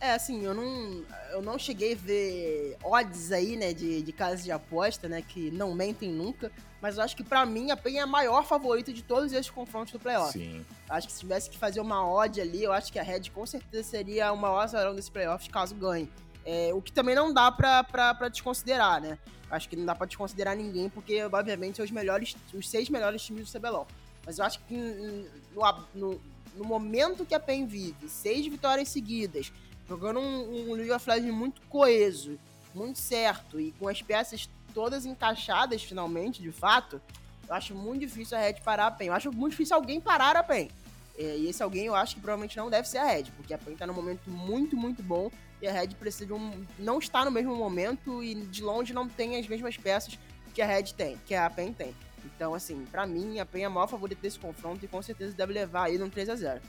É, 0.00 0.12
assim, 0.12 0.44
eu 0.44 0.54
não, 0.54 1.04
eu 1.32 1.42
não 1.42 1.58
cheguei 1.58 1.94
a 1.94 1.96
ver 1.96 2.76
odds 2.84 3.32
aí, 3.32 3.56
né, 3.56 3.72
de, 3.72 4.00
de 4.00 4.12
casas 4.12 4.44
de 4.44 4.52
aposta, 4.52 5.08
né, 5.08 5.20
que 5.22 5.50
não 5.50 5.74
mentem 5.74 6.08
nunca, 6.08 6.52
mas 6.80 6.96
eu 6.96 7.02
acho 7.02 7.16
que 7.16 7.24
para 7.24 7.44
mim 7.44 7.72
a 7.72 7.76
PEN 7.76 7.98
é 7.98 8.02
a 8.02 8.06
maior 8.06 8.44
favorita 8.44 8.92
de 8.92 9.02
todos 9.02 9.32
esses 9.32 9.50
confrontos 9.50 9.92
do 9.92 9.98
playoff. 9.98 10.32
Sim. 10.32 10.64
Acho 10.88 11.08
que 11.08 11.12
se 11.12 11.18
tivesse 11.18 11.50
que 11.50 11.58
fazer 11.58 11.80
uma 11.80 12.08
odd 12.08 12.40
ali, 12.40 12.62
eu 12.62 12.72
acho 12.72 12.92
que 12.92 12.98
a 13.00 13.02
Red 13.02 13.22
com 13.34 13.44
certeza 13.44 13.82
seria 13.82 14.32
o 14.32 14.36
maior 14.36 14.60
azarão 14.60 14.94
desse 14.94 15.10
playoff 15.10 15.50
caso 15.50 15.74
ganhe. 15.74 16.08
É, 16.50 16.72
o 16.72 16.80
que 16.80 16.90
também 16.90 17.14
não 17.14 17.30
dá 17.30 17.52
pra, 17.52 17.84
pra, 17.84 18.14
pra 18.14 18.30
desconsiderar, 18.30 19.02
né? 19.02 19.18
Acho 19.50 19.68
que 19.68 19.76
não 19.76 19.84
dá 19.84 19.94
pra 19.94 20.06
desconsiderar 20.06 20.56
ninguém, 20.56 20.88
porque, 20.88 21.22
obviamente, 21.22 21.76
são 21.76 21.84
os 21.84 21.90
melhores, 21.90 22.34
os 22.54 22.70
seis 22.70 22.88
melhores 22.88 23.20
times 23.22 23.52
do 23.52 23.58
CBLOL. 23.58 23.86
Mas 24.24 24.38
eu 24.38 24.46
acho 24.46 24.58
que 24.60 24.74
no, 24.74 25.62
no, 25.94 26.20
no 26.56 26.64
momento 26.64 27.26
que 27.26 27.34
a 27.34 27.40
PEN 27.40 27.66
vive, 27.66 28.08
seis 28.08 28.46
vitórias 28.46 28.88
seguidas, 28.88 29.52
jogando 29.86 30.20
um, 30.20 30.70
um 30.70 30.72
League 30.72 30.90
of 30.90 31.06
Legends 31.06 31.34
muito 31.34 31.60
coeso, 31.68 32.38
muito 32.74 32.98
certo, 32.98 33.60
e 33.60 33.72
com 33.72 33.86
as 33.86 34.00
peças 34.00 34.48
todas 34.72 35.04
encaixadas 35.04 35.82
finalmente, 35.82 36.40
de 36.40 36.50
fato, 36.50 36.98
eu 37.46 37.54
acho 37.54 37.74
muito 37.74 38.00
difícil 38.00 38.38
a 38.38 38.40
Red 38.40 38.54
parar 38.64 38.86
a 38.86 38.90
PEN. 38.90 39.08
Eu 39.08 39.12
acho 39.12 39.30
muito 39.30 39.50
difícil 39.50 39.76
alguém 39.76 40.00
parar 40.00 40.34
a 40.34 40.42
PEN. 40.42 40.70
É, 41.18 41.36
e 41.36 41.50
esse 41.50 41.62
alguém 41.62 41.84
eu 41.84 41.94
acho 41.94 42.14
que 42.14 42.22
provavelmente 42.22 42.56
não 42.56 42.70
deve 42.70 42.88
ser 42.88 42.96
a 42.96 43.04
Red, 43.04 43.24
porque 43.36 43.52
a 43.52 43.58
PEN 43.58 43.76
tá 43.76 43.86
num 43.86 43.92
momento 43.92 44.30
muito, 44.30 44.74
muito 44.78 45.02
bom 45.02 45.30
e 45.60 45.66
a 45.66 45.72
Red 45.72 45.88
precisa 45.98 46.26
de 46.26 46.32
um. 46.32 46.64
não 46.78 46.98
está 46.98 47.24
no 47.24 47.30
mesmo 47.30 47.54
momento 47.54 48.22
e 48.22 48.34
de 48.34 48.62
longe 48.62 48.92
não 48.92 49.08
tem 49.08 49.38
as 49.38 49.46
mesmas 49.46 49.76
peças 49.76 50.18
que 50.54 50.62
a 50.62 50.66
Red 50.66 50.94
tem, 50.96 51.16
que 51.26 51.34
a 51.34 51.48
PEN 51.48 51.72
tem. 51.72 51.94
Então, 52.24 52.54
assim, 52.54 52.84
para 52.90 53.06
mim, 53.06 53.38
a 53.38 53.46
PEN 53.46 53.62
é 53.62 53.64
a 53.66 53.70
maior 53.70 53.86
favorita 53.86 54.20
desse 54.20 54.38
confronto 54.38 54.84
e 54.84 54.88
com 54.88 55.00
certeza 55.00 55.34
deve 55.34 55.52
levar 55.52 55.84
aí 55.84 55.98
num 55.98 56.10
3 56.10 56.28
a 56.28 56.36
0 56.36 56.60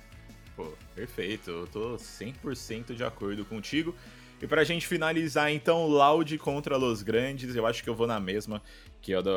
Pô, 0.56 0.74
perfeito. 0.94 1.50
Eu 1.50 1.68
tô 1.68 1.96
100% 1.96 2.94
de 2.94 3.04
acordo 3.04 3.46
contigo. 3.46 3.96
E 4.42 4.48
pra 4.48 4.64
gente 4.64 4.88
finalizar, 4.88 5.52
então, 5.52 5.86
Loud 5.86 6.38
contra 6.38 6.78
Los 6.78 7.02
Grandes, 7.02 7.56
eu 7.56 7.66
acho 7.66 7.84
que 7.84 7.90
eu 7.90 7.96
vou 7.96 8.08
na 8.08 8.20
mesma, 8.20 8.62
que 9.02 9.14
é 9.14 9.18
a 9.18 9.22
da, 9.22 9.32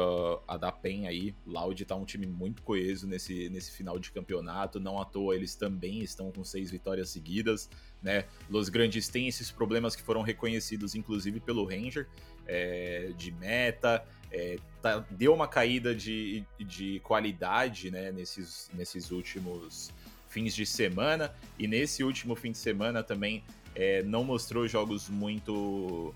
a 0.48 0.56
da 0.56 0.72
PEN 0.72 1.06
aí. 1.06 1.34
Loud 1.46 1.84
tá 1.84 1.94
um 1.94 2.04
time 2.04 2.26
muito 2.26 2.62
coeso 2.62 3.06
nesse, 3.06 3.48
nesse 3.48 3.70
final 3.72 3.98
de 3.98 4.10
campeonato, 4.10 4.80
não 4.80 5.00
à 5.00 5.04
toa 5.04 5.34
eles 5.34 5.54
também 5.54 6.00
estão 6.02 6.32
com 6.32 6.44
seis 6.44 6.70
vitórias 6.70 7.10
seguidas, 7.10 7.70
né? 8.02 8.24
Los 8.50 8.68
Grandes 8.68 9.08
têm 9.08 9.28
esses 9.28 9.50
problemas 9.50 9.94
que 9.94 10.02
foram 10.02 10.22
reconhecidos, 10.22 10.94
inclusive, 10.94 11.40
pelo 11.40 11.64
Ranger, 11.64 12.08
é, 12.46 13.12
de 13.16 13.30
meta, 13.32 14.04
é, 14.30 14.58
tá, 14.80 15.04
deu 15.10 15.32
uma 15.32 15.46
caída 15.46 15.94
de, 15.94 16.44
de 16.58 17.00
qualidade, 17.00 17.90
né, 17.90 18.10
nesses, 18.10 18.70
nesses 18.74 19.10
últimos 19.10 19.92
fins 20.28 20.54
de 20.54 20.64
semana, 20.64 21.32
e 21.58 21.68
nesse 21.68 22.02
último 22.02 22.34
fim 22.34 22.52
de 22.52 22.58
semana 22.58 23.02
também 23.02 23.44
é, 23.74 24.02
não 24.02 24.24
mostrou 24.24 24.66
jogos 24.66 25.08
muito. 25.08 26.14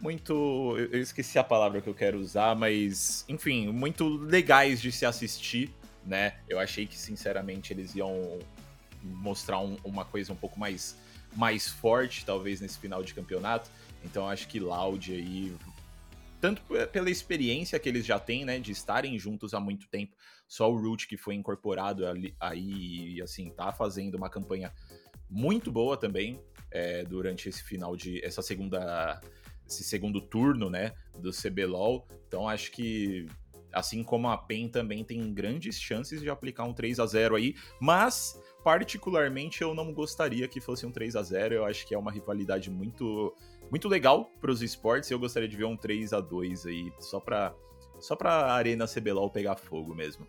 Muito. 0.00 0.76
Eu 0.78 1.00
esqueci 1.00 1.38
a 1.38 1.44
palavra 1.44 1.80
que 1.80 1.88
eu 1.88 1.94
quero 1.94 2.18
usar, 2.18 2.54
mas. 2.54 3.24
Enfim, 3.28 3.68
muito 3.68 4.06
legais 4.06 4.80
de 4.80 4.92
se 4.92 5.04
assistir, 5.04 5.70
né? 6.04 6.38
Eu 6.48 6.58
achei 6.58 6.86
que, 6.86 6.96
sinceramente, 6.96 7.72
eles 7.72 7.94
iam 7.94 8.38
mostrar 9.02 9.60
um, 9.60 9.76
uma 9.84 10.04
coisa 10.04 10.32
um 10.32 10.36
pouco 10.36 10.58
mais, 10.58 10.96
mais 11.34 11.68
forte, 11.68 12.24
talvez, 12.24 12.60
nesse 12.60 12.78
final 12.78 13.02
de 13.02 13.12
campeonato. 13.12 13.70
Então, 14.04 14.28
acho 14.28 14.46
que 14.46 14.60
Loud 14.60 15.12
aí. 15.12 15.54
Tanto 16.40 16.62
pela 16.92 17.10
experiência 17.10 17.78
que 17.80 17.88
eles 17.88 18.06
já 18.06 18.20
têm, 18.20 18.44
né? 18.44 18.60
De 18.60 18.70
estarem 18.70 19.18
juntos 19.18 19.52
há 19.52 19.58
muito 19.58 19.88
tempo. 19.88 20.14
Só 20.46 20.70
o 20.70 20.80
Root 20.80 21.08
que 21.08 21.16
foi 21.16 21.34
incorporado 21.34 22.06
ali, 22.06 22.34
aí, 22.40 23.16
e 23.16 23.22
assim, 23.22 23.50
tá 23.50 23.72
fazendo 23.72 24.14
uma 24.14 24.30
campanha 24.30 24.72
muito 25.28 25.70
boa 25.70 25.96
também 25.96 26.40
é, 26.70 27.04
durante 27.04 27.48
esse 27.48 27.62
final 27.62 27.96
de 27.96 28.24
essa 28.24 28.40
segunda 28.40 29.20
esse 29.68 29.84
segundo 29.84 30.20
turno, 30.20 30.70
né, 30.70 30.94
do 31.18 31.30
CBLOL. 31.30 32.06
Então 32.26 32.48
acho 32.48 32.72
que 32.72 33.26
assim 33.72 34.02
como 34.02 34.28
a 34.28 34.36
PEN 34.36 34.68
também 34.68 35.04
tem 35.04 35.32
grandes 35.32 35.78
chances 35.78 36.20
de 36.20 36.30
aplicar 36.30 36.64
um 36.64 36.72
3 36.72 36.98
a 36.98 37.06
0 37.06 37.36
aí, 37.36 37.54
mas 37.80 38.40
particularmente 38.64 39.62
eu 39.62 39.74
não 39.74 39.92
gostaria 39.92 40.48
que 40.48 40.60
fosse 40.60 40.86
um 40.86 40.90
3 40.90 41.16
a 41.16 41.22
0. 41.22 41.54
Eu 41.54 41.64
acho 41.64 41.86
que 41.86 41.94
é 41.94 41.98
uma 41.98 42.10
rivalidade 42.10 42.70
muito 42.70 43.34
muito 43.70 43.86
legal 43.86 44.30
para 44.40 44.50
os 44.50 44.62
esportes. 44.62 45.10
Eu 45.10 45.18
gostaria 45.18 45.48
de 45.48 45.56
ver 45.56 45.64
um 45.64 45.76
3 45.76 46.12
a 46.12 46.20
2 46.20 46.66
aí, 46.66 46.92
só 46.98 47.20
para 47.20 47.54
só 48.00 48.16
para 48.16 48.52
Arena 48.52 48.86
CBLOL 48.86 49.30
pegar 49.30 49.56
fogo 49.56 49.94
mesmo. 49.94 50.26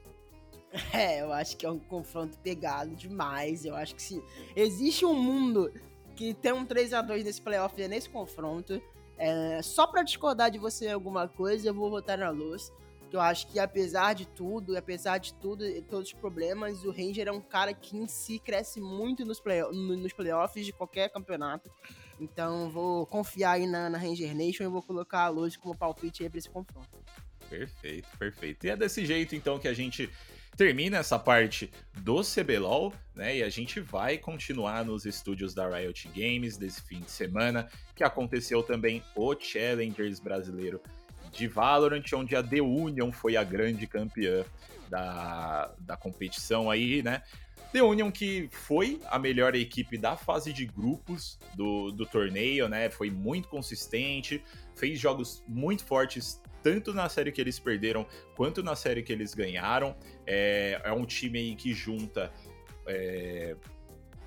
É, 0.93 1.21
eu 1.21 1.33
acho 1.33 1.57
que 1.57 1.65
é 1.65 1.71
um 1.71 1.79
confronto 1.79 2.37
pegado 2.37 2.95
demais. 2.95 3.65
Eu 3.65 3.75
acho 3.75 3.95
que 3.95 4.01
se 4.03 4.23
existe 4.55 5.03
um 5.03 5.15
mundo 5.15 5.73
que 6.15 6.33
tem 6.33 6.51
um 6.51 6.63
3 6.63 6.93
a 6.93 7.01
2 7.01 7.23
nesse 7.23 7.41
playoff 7.41 7.81
é 7.81 7.87
nesse 7.87 8.09
confronto, 8.09 8.79
é, 9.19 9.61
só 9.61 9.85
para 9.85 10.01
discordar 10.01 10.49
de 10.49 10.57
você 10.57 10.87
alguma 10.87 11.27
coisa, 11.27 11.67
eu 11.67 11.73
vou 11.73 11.89
votar 11.89 12.17
na 12.17 12.29
luz. 12.29 12.71
Que 13.09 13.15
eu 13.15 13.21
acho 13.21 13.47
que 13.47 13.59
apesar 13.59 14.13
de 14.13 14.27
tudo, 14.27 14.77
apesar 14.77 15.17
de 15.17 15.33
tudo, 15.33 15.65
todos 15.89 16.09
os 16.09 16.13
problemas, 16.13 16.85
o 16.85 16.91
Ranger 16.91 17.27
é 17.27 17.31
um 17.31 17.41
cara 17.41 17.73
que 17.73 17.97
em 17.97 18.07
si 18.07 18.37
cresce 18.37 18.79
muito 18.79 19.25
nos, 19.25 19.39
play, 19.39 19.63
nos 19.63 20.13
playoffs 20.13 20.65
de 20.65 20.71
qualquer 20.71 21.09
campeonato. 21.09 21.71
Então 22.19 22.69
vou 22.69 23.05
confiar 23.07 23.53
aí 23.53 23.65
na, 23.65 23.89
na 23.89 23.97
Ranger 23.97 24.35
Nation 24.35 24.63
e 24.63 24.67
vou 24.67 24.83
colocar 24.83 25.21
a 25.21 25.29
luz 25.29 25.57
como 25.57 25.75
palpite 25.75 26.23
aí 26.23 26.29
pra 26.29 26.37
esse 26.37 26.49
confronto. 26.49 26.87
Perfeito, 27.49 28.07
perfeito. 28.17 28.67
E 28.67 28.69
é 28.69 28.77
desse 28.77 29.03
jeito 29.05 29.35
então 29.35 29.57
que 29.57 29.67
a 29.67 29.73
gente 29.73 30.07
termina 30.59 30.97
essa 30.97 31.17
parte 31.17 31.71
do 31.99 32.21
CBLOL, 32.21 32.93
né? 33.15 33.37
E 33.37 33.43
a 33.43 33.49
gente 33.49 33.79
vai 33.79 34.17
continuar 34.17 34.83
nos 34.83 35.05
estúdios 35.05 35.53
da 35.53 35.65
Riot 35.69 36.09
Games 36.13 36.57
desse 36.57 36.81
fim 36.81 36.99
de 36.99 37.09
semana, 37.09 37.69
que 37.95 38.03
aconteceu 38.03 38.61
também 38.61 39.01
o 39.15 39.33
Challengers 39.39 40.19
brasileiro 40.19 40.81
de 41.31 41.47
Valorant, 41.47 42.03
onde 42.13 42.35
a 42.35 42.43
The 42.43 42.59
Union 42.59 43.09
foi 43.09 43.37
a 43.37 43.43
grande 43.45 43.87
campeã 43.87 44.43
da, 44.89 45.73
da 45.79 45.95
competição 45.95 46.69
aí, 46.69 47.01
né? 47.01 47.23
The 47.71 47.81
Union 47.81 48.11
que 48.11 48.49
foi 48.51 48.99
a 49.09 49.17
melhor 49.17 49.55
equipe 49.55 49.97
da 49.97 50.17
fase 50.17 50.51
de 50.51 50.65
grupos 50.65 51.39
do, 51.53 51.89
do 51.89 52.05
torneio, 52.05 52.67
né? 52.67 52.89
Foi 52.89 53.09
muito 53.09 53.47
consistente, 53.47 54.43
fez 54.75 54.99
jogos 54.99 55.41
muito 55.47 55.85
fortes 55.85 56.41
tanto 56.61 56.93
na 56.93 57.09
série 57.09 57.31
que 57.31 57.41
eles 57.41 57.59
perderam 57.59 58.05
quanto 58.35 58.61
na 58.63 58.75
série 58.75 59.03
que 59.03 59.11
eles 59.11 59.33
ganharam. 59.33 59.95
É, 60.25 60.81
é 60.83 60.91
um 60.91 61.05
time 61.05 61.39
aí 61.39 61.55
que 61.55 61.73
junta. 61.73 62.31
É... 62.85 63.55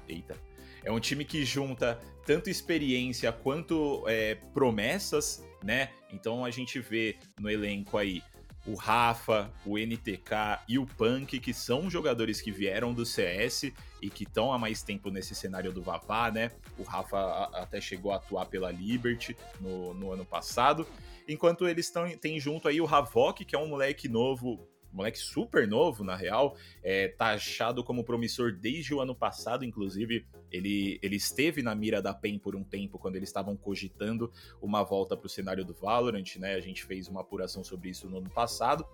Eita. 0.08 0.36
É 0.84 0.90
um 0.90 0.98
time 0.98 1.24
que 1.24 1.44
junta 1.44 2.00
tanto 2.26 2.50
experiência 2.50 3.32
quanto 3.32 4.04
é, 4.08 4.34
promessas, 4.52 5.44
né? 5.62 5.90
Então 6.12 6.44
a 6.44 6.50
gente 6.50 6.78
vê 6.80 7.16
no 7.40 7.48
elenco 7.48 7.96
aí 7.96 8.22
o 8.66 8.74
Rafa, 8.74 9.52
o 9.66 9.76
NTK 9.76 10.60
e 10.68 10.78
o 10.78 10.86
Punk, 10.86 11.40
que 11.40 11.52
são 11.52 11.90
jogadores 11.90 12.40
que 12.40 12.52
vieram 12.52 12.92
do 12.92 13.04
CS 13.04 13.72
e 14.00 14.08
que 14.08 14.22
estão 14.22 14.52
há 14.52 14.58
mais 14.58 14.82
tempo 14.82 15.10
nesse 15.10 15.34
cenário 15.34 15.72
do 15.72 15.82
Vavá, 15.82 16.30
né? 16.30 16.52
O 16.78 16.84
Rafa 16.84 17.50
até 17.54 17.80
chegou 17.80 18.12
a 18.12 18.16
atuar 18.16 18.46
pela 18.46 18.70
Liberty 18.70 19.36
no, 19.60 19.94
no 19.94 20.12
ano 20.12 20.24
passado. 20.24 20.86
Enquanto 21.28 21.68
eles 21.68 21.92
têm 22.20 22.38
junto 22.38 22.68
aí 22.68 22.80
o 22.80 22.86
Havok, 22.86 23.44
que 23.44 23.54
é 23.54 23.58
um 23.58 23.68
moleque 23.68 24.08
novo 24.08 24.68
moleque 24.92 25.18
super 25.18 25.66
novo, 25.66 26.04
na 26.04 26.14
real, 26.14 26.56
é, 26.82 27.08
tá 27.08 27.30
achado 27.30 27.82
como 27.82 28.04
promissor 28.04 28.52
desde 28.52 28.94
o 28.94 29.00
ano 29.00 29.14
passado, 29.14 29.64
inclusive 29.64 30.26
ele, 30.50 30.98
ele 31.02 31.16
esteve 31.16 31.62
na 31.62 31.74
mira 31.74 32.02
da 32.02 32.12
PEN 32.12 32.38
por 32.38 32.54
um 32.54 32.62
tempo, 32.62 32.98
quando 32.98 33.16
eles 33.16 33.28
estavam 33.28 33.56
cogitando 33.56 34.30
uma 34.60 34.82
volta 34.82 35.16
para 35.16 35.26
o 35.26 35.30
cenário 35.30 35.64
do 35.64 35.72
Valorant, 35.72 36.36
né? 36.36 36.54
A 36.54 36.60
gente 36.60 36.84
fez 36.84 37.08
uma 37.08 37.22
apuração 37.22 37.64
sobre 37.64 37.88
isso 37.88 38.08
no 38.08 38.18
ano 38.18 38.30
passado. 38.30 38.86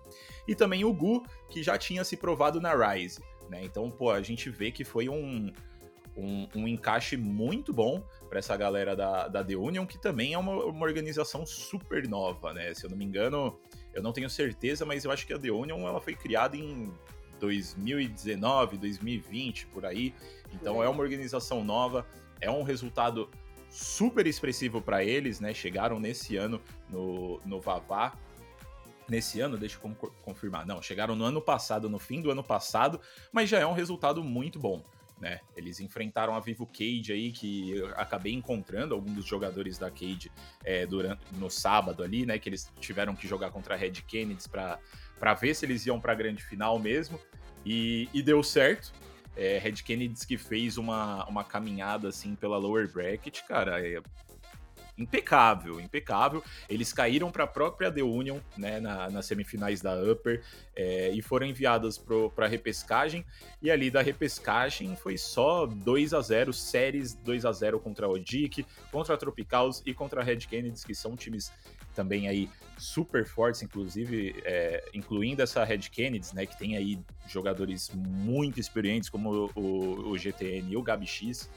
E 0.47 0.55
também 0.55 0.85
o 0.85 0.93
Gu, 0.93 1.23
que 1.49 1.61
já 1.61 1.77
tinha 1.77 2.03
se 2.03 2.15
provado 2.15 2.61
na 2.61 2.73
Rise, 2.73 3.21
né? 3.49 3.63
Então, 3.63 3.91
pô, 3.91 4.09
a 4.09 4.21
gente 4.21 4.49
vê 4.49 4.71
que 4.71 4.85
foi 4.85 5.09
um, 5.09 5.51
um, 6.19 6.47
um 6.55 6.67
encaixe 6.67 7.15
muito 7.17 7.73
bom 7.73 8.03
para 8.27 8.39
essa 8.39 8.55
galera 8.55 8.95
da, 8.95 9.27
da 9.27 9.43
The 9.43 9.55
Union, 9.55 9.85
que 9.85 9.97
também 9.97 10.33
é 10.33 10.37
uma, 10.37 10.65
uma 10.65 10.85
organização 10.85 11.45
super 11.45 12.07
nova, 12.07 12.53
né? 12.53 12.73
Se 12.73 12.85
eu 12.85 12.89
não 12.89 12.97
me 12.97 13.05
engano, 13.05 13.59
eu 13.93 14.03
não 14.03 14.11
tenho 14.11 14.29
certeza, 14.29 14.85
mas 14.85 15.05
eu 15.05 15.11
acho 15.11 15.25
que 15.25 15.33
a 15.33 15.39
The 15.39 15.51
Union 15.51 15.87
ela 15.87 15.99
foi 15.99 16.15
criada 16.15 16.55
em 16.55 16.91
2019, 17.39 18.77
2020, 18.77 19.67
por 19.67 19.85
aí. 19.85 20.13
Então 20.53 20.83
é 20.83 20.89
uma 20.89 21.01
organização 21.01 21.63
nova, 21.63 22.05
é 22.41 22.51
um 22.51 22.63
resultado 22.63 23.29
super 23.69 24.27
expressivo 24.27 24.81
para 24.81 25.03
eles, 25.03 25.39
né? 25.39 25.53
Chegaram 25.53 25.99
nesse 25.99 26.35
ano 26.35 26.61
no, 26.89 27.39
no 27.45 27.59
Vavá. 27.61 28.13
Nesse 29.07 29.41
ano, 29.41 29.57
deixa 29.57 29.79
eu 29.83 30.11
confirmar. 30.21 30.67
Não, 30.67 30.83
chegaram 30.83 31.15
no 31.15 31.25
ano 31.25 31.41
passado, 31.41 31.89
no 31.89 31.97
fim 31.97 32.21
do 32.21 32.29
ano 32.29 32.43
passado, 32.43 33.01
mas 33.31 33.49
já 33.49 33.57
é 33.57 33.65
um 33.65 33.73
resultado 33.73 34.23
muito 34.23 34.59
bom 34.59 34.83
né? 35.19 35.39
Eles 35.55 35.79
enfrentaram 35.79 36.35
a 36.35 36.39
Vivo 36.39 36.65
Cage 36.65 37.11
aí, 37.11 37.31
que 37.31 37.71
eu 37.71 37.87
acabei 37.95 38.33
encontrando 38.33 38.93
alguns 38.95 39.13
dos 39.13 39.25
jogadores 39.25 39.77
da 39.77 39.89
Cage 39.89 40.31
é, 40.63 40.85
durante, 40.85 41.21
no 41.33 41.49
sábado 41.49 42.03
ali, 42.03 42.25
né? 42.25 42.39
Que 42.39 42.49
eles 42.49 42.71
tiveram 42.79 43.15
que 43.15 43.27
jogar 43.27 43.51
contra 43.51 43.75
a 43.75 43.77
Red 43.77 43.91
Kennedy 44.07 44.47
para 44.49 45.33
ver 45.33 45.55
se 45.55 45.65
eles 45.65 45.85
iam 45.85 45.99
para 45.99 46.13
a 46.13 46.15
grande 46.15 46.43
final 46.43 46.79
mesmo. 46.79 47.19
E, 47.65 48.07
e 48.13 48.21
deu 48.21 48.41
certo. 48.41 48.93
É, 49.35 49.57
Red 49.57 49.83
Kennedy 49.83 50.25
que 50.25 50.37
fez 50.37 50.77
uma, 50.77 51.25
uma 51.27 51.43
caminhada 51.43 52.09
assim 52.09 52.35
pela 52.35 52.57
lower 52.57 52.91
bracket, 52.91 53.41
cara. 53.43 53.85
É, 53.85 54.01
impecável, 54.99 55.79
impecável. 55.79 56.43
Eles 56.69 56.91
caíram 56.91 57.31
para 57.31 57.45
a 57.45 57.47
própria 57.47 57.91
The 57.91 58.03
Union, 58.03 58.39
né, 58.57 58.79
na, 58.79 59.09
nas 59.09 59.25
semifinais 59.25 59.81
da 59.81 59.95
Upper, 59.95 60.43
é, 60.75 61.09
e 61.11 61.21
foram 61.21 61.47
enviadas 61.47 61.97
para 61.97 62.45
a 62.45 62.47
repescagem. 62.47 63.25
E 63.61 63.71
ali 63.71 63.89
da 63.89 64.01
repescagem 64.01 64.95
foi 64.95 65.17
só 65.17 65.65
2 65.65 66.13
a 66.13 66.21
0 66.21 66.53
séries 66.53 67.13
2 67.13 67.45
a 67.45 67.51
0 67.51 67.79
contra 67.79 68.05
a 68.05 68.09
Odic, 68.09 68.65
contra 68.91 69.15
a 69.15 69.17
Tropicals 69.17 69.81
e 69.85 69.93
contra 69.93 70.21
a 70.21 70.23
Red 70.23 70.39
Kennedy, 70.39 70.85
que 70.85 70.93
são 70.93 71.15
times 71.15 71.51
também 71.95 72.27
aí 72.27 72.49
super 72.77 73.25
fortes, 73.25 73.61
inclusive, 73.61 74.35
é, 74.45 74.85
incluindo 74.93 75.41
essa 75.41 75.63
Red 75.63 75.79
Kennedy, 75.79 76.33
né, 76.33 76.45
que 76.45 76.57
tem 76.57 76.77
aí 76.77 76.99
jogadores 77.27 77.91
muito 77.93 78.59
experientes 78.59 79.09
como 79.09 79.49
o, 79.53 79.59
o, 79.59 80.09
o 80.11 80.17
GTN 80.17 80.71
e 80.71 80.77
o 80.77 80.81
Gabi 80.81 81.05
X 81.05 81.49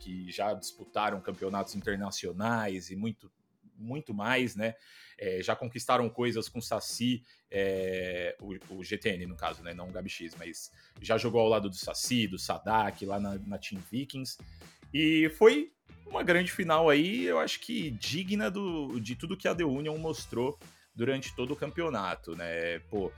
que 0.00 0.30
já 0.32 0.54
disputaram 0.54 1.20
campeonatos 1.20 1.76
internacionais 1.76 2.90
e 2.90 2.96
muito, 2.96 3.30
muito 3.76 4.12
mais, 4.12 4.56
né? 4.56 4.74
É, 5.18 5.42
já 5.42 5.54
conquistaram 5.54 6.08
coisas 6.08 6.48
com 6.48 6.62
Saci, 6.62 7.22
é, 7.50 8.34
o, 8.40 8.54
o, 8.74 8.82
GTN 8.82 9.26
no 9.26 9.36
caso, 9.36 9.62
né? 9.62 9.74
Não 9.74 9.88
o 9.88 9.92
Gabi 9.92 10.08
X, 10.08 10.34
mas 10.38 10.72
já 11.00 11.18
jogou 11.18 11.42
ao 11.42 11.48
lado 11.48 11.68
do 11.68 11.76
Saci, 11.76 12.26
do 12.26 12.38
Sadak, 12.38 13.04
lá 13.04 13.20
na, 13.20 13.34
na 13.46 13.58
Team 13.58 13.80
Vikings. 13.90 14.38
E 14.92 15.28
foi 15.36 15.70
uma 16.06 16.22
grande 16.22 16.50
final 16.50 16.88
aí, 16.88 17.24
eu 17.24 17.38
acho 17.38 17.60
que 17.60 17.90
digna 17.90 18.50
do, 18.50 18.98
de 18.98 19.14
tudo 19.14 19.36
que 19.36 19.46
a 19.46 19.54
The 19.54 19.64
Union 19.64 19.96
mostrou 19.98 20.58
durante 20.94 21.34
todo 21.36 21.52
o 21.52 21.56
campeonato, 21.56 22.34
né? 22.34 22.78
Pô, 22.90 23.12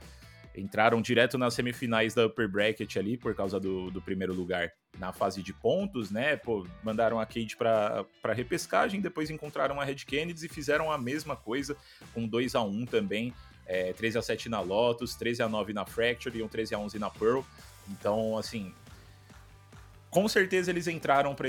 entraram 0.55 1.01
direto 1.01 1.37
nas 1.37 1.53
semifinais 1.53 2.13
da 2.13 2.25
Upper 2.25 2.47
Bracket 2.47 2.95
ali 2.97 3.17
por 3.17 3.33
causa 3.35 3.59
do, 3.59 3.89
do 3.89 4.01
primeiro 4.01 4.33
lugar 4.33 4.71
na 4.97 5.11
fase 5.11 5.41
de 5.41 5.53
pontos, 5.53 6.11
né? 6.11 6.35
Pô, 6.35 6.65
mandaram 6.83 7.19
a 7.19 7.25
Cade 7.25 7.55
para 7.57 8.33
repescagem, 8.33 9.01
depois 9.01 9.29
encontraram 9.29 9.81
a 9.81 9.83
Red 9.83 9.95
Kennedy 9.95 10.45
e 10.45 10.49
fizeram 10.49 10.91
a 10.91 10.97
mesma 10.97 11.35
coisa 11.35 11.75
com 12.13 12.27
2 12.27 12.55
a 12.55 12.61
1 12.61 12.85
também. 12.85 13.33
É, 13.65 13.93
13 13.93 14.17
a 14.17 14.21
7 14.21 14.49
na 14.49 14.59
Lotus, 14.59 15.15
13 15.15 15.41
a 15.41 15.49
9 15.49 15.73
na 15.73 15.85
Fracture 15.85 16.37
e 16.37 16.43
um 16.43 16.47
13 16.47 16.75
a 16.75 16.79
11 16.79 16.99
na 16.99 17.09
Pearl. 17.09 17.41
Então, 17.89 18.37
assim, 18.37 18.73
com 20.09 20.27
certeza 20.27 20.69
eles 20.69 20.87
entraram 20.87 21.33
para 21.33 21.47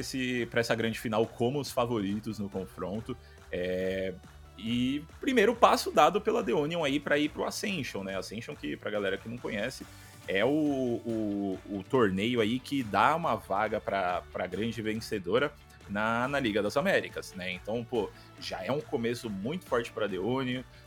essa 0.60 0.74
grande 0.74 0.98
final 0.98 1.26
como 1.26 1.60
os 1.60 1.70
favoritos 1.70 2.38
no 2.38 2.48
confronto. 2.48 3.16
É, 3.52 4.14
e 4.58 5.02
primeiro 5.20 5.54
passo 5.54 5.90
dado 5.90 6.20
pela 6.20 6.42
The 6.42 6.54
Onion 6.54 6.84
aí 6.84 7.00
para 7.00 7.18
ir 7.18 7.28
pro 7.28 7.44
Ascension, 7.44 8.02
né? 8.02 8.16
Ascension 8.16 8.54
que, 8.54 8.76
pra 8.76 8.90
galera 8.90 9.18
que 9.18 9.28
não 9.28 9.36
conhece, 9.36 9.86
é 10.26 10.44
o, 10.44 10.48
o, 10.48 11.58
o 11.68 11.84
torneio 11.88 12.40
aí 12.40 12.58
que 12.58 12.82
dá 12.82 13.14
uma 13.14 13.34
vaga 13.34 13.80
para 13.80 14.22
a 14.34 14.46
grande 14.46 14.80
vencedora 14.80 15.52
na, 15.88 16.26
na 16.28 16.40
Liga 16.40 16.62
das 16.62 16.76
Américas, 16.76 17.34
né? 17.34 17.52
Então, 17.52 17.84
pô, 17.84 18.10
já 18.40 18.62
é 18.62 18.72
um 18.72 18.80
começo 18.80 19.28
muito 19.28 19.66
forte 19.66 19.92
para 19.92 20.08
The 20.08 20.18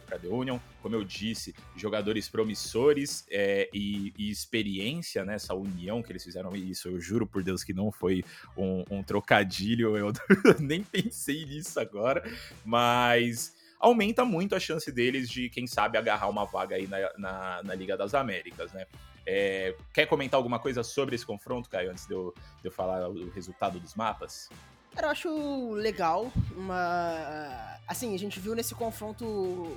para 0.06 0.18
The 0.18 0.28
Union, 0.28 0.58
como 0.82 0.96
eu 0.96 1.04
disse, 1.04 1.54
jogadores 1.76 2.30
promissores 2.30 3.26
é, 3.30 3.70
e, 3.74 4.14
e, 4.18 4.32
experiência 4.32 5.26
né? 5.26 5.36
união 5.54 6.02
que 6.02 6.12
eles 6.12 6.24
fizeram. 6.24 6.56
Isso, 6.56 6.88
eu 6.88 7.00
juro 7.00 7.28
por 7.28 7.44
Deus 7.44 7.64
que 7.64 7.74
não 7.74 7.92
foi 7.92 8.24
um, 8.58 8.84
um 8.90 9.04
trocadilho, 9.04 9.98
eu 9.98 10.14
nem 10.60 10.82
pensei 10.82 11.46
nisso 11.46 11.80
agora, 11.80 12.24
mas 12.66 13.54
aumenta 13.80 14.26
muito 14.26 14.56
a 14.56 14.60
chance 14.60 14.92
deles 14.92 15.30
de, 15.30 15.50
quem 15.50 15.68
sabe, 15.68 15.98
agarrar 15.98 16.30
uma 16.30 16.46
vaga 16.46 16.76
aí 16.76 16.88
na, 16.88 16.98
na, 17.18 17.64
na 17.64 17.76
Liga 17.76 17.96
das 17.98 18.14
Américas, 18.14 18.72
né? 18.74 18.86
É, 19.26 19.76
quer 19.94 20.06
comentar 20.06 20.38
alguma 20.38 20.58
coisa 20.58 20.84
sobre 20.84 21.14
esse 21.14 21.26
confronto, 21.26 21.70
Caio, 21.70 21.92
antes 21.92 22.08
de 22.08 22.14
eu, 22.14 22.34
de 22.62 22.68
eu 22.68 22.72
falar 22.72 23.10
o 23.10 23.30
resultado 23.32 23.78
dos 23.78 23.94
mapas? 23.94 24.50
Eu 25.00 25.10
acho 25.10 25.72
legal 25.74 26.32
uma. 26.56 27.78
Assim, 27.88 28.16
a 28.16 28.18
gente 28.18 28.40
viu 28.40 28.56
nesse 28.56 28.74
confronto 28.74 29.26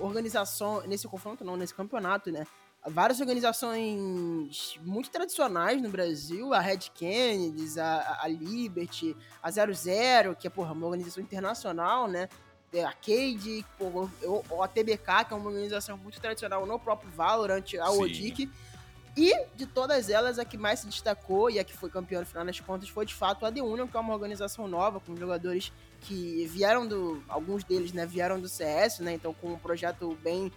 organização. 0.01 0.83
Nesse 0.87 1.07
confronto, 1.09 1.45
não, 1.45 1.57
nesse 1.57 1.75
campeonato, 1.75 2.31
né? 2.31 2.47
Várias 2.87 3.21
organizações 3.21 4.79
muito 4.83 5.11
tradicionais 5.11 5.83
no 5.83 5.91
Brasil, 5.91 6.55
a 6.55 6.61
Red 6.61 6.79
Kennedy, 6.95 7.79
a, 7.79 8.21
a 8.23 8.29
Liberty, 8.29 9.15
a 9.43 9.51
00, 9.51 10.35
que 10.35 10.47
é 10.47 10.51
porra, 10.51 10.73
uma 10.73 10.87
organização 10.87 11.23
internacional, 11.23 12.09
né? 12.09 12.29
É, 12.73 12.85
a 12.85 12.93
Cade, 12.93 13.65
a 14.63 14.69
TBK, 14.69 15.25
que 15.27 15.35
é 15.35 15.37
uma 15.37 15.49
organização 15.49 15.97
muito 15.99 16.21
tradicional 16.21 16.65
no 16.65 16.79
próprio 16.79 17.11
Valorant, 17.11 17.65
a 17.81 17.91
Odic. 17.91 18.49
E 19.17 19.47
de 19.57 19.67
todas 19.67 20.09
elas, 20.09 20.39
a 20.39 20.45
que 20.45 20.57
mais 20.57 20.81
se 20.81 20.87
destacou 20.87 21.51
e 21.51 21.59
a 21.59 21.65
que 21.65 21.77
foi 21.77 21.91
campeã 21.91 22.21
no 22.21 22.27
final 22.27 22.45
das 22.45 22.61
contas 22.61 22.89
foi 22.89 23.05
de 23.05 23.13
fato 23.13 23.45
a 23.45 23.51
The 23.51 23.61
Union, 23.61 23.89
que 23.89 23.97
é 23.97 24.01
uma 24.01 24.15
organização 24.15 24.69
nova, 24.69 25.01
com 25.01 25.17
jogadores 25.17 25.73
que 26.03 26.47
vieram 26.47 26.87
do. 26.87 27.23
Alguns 27.29 27.65
deles, 27.65 27.93
né, 27.93 28.07
vieram 28.07 28.41
do 28.41 28.49
CS, 28.49 29.01
né? 29.01 29.15
Então, 29.15 29.35
com 29.35 29.49
um 29.55 29.59
projeto 29.59 30.17
bem 30.23 30.53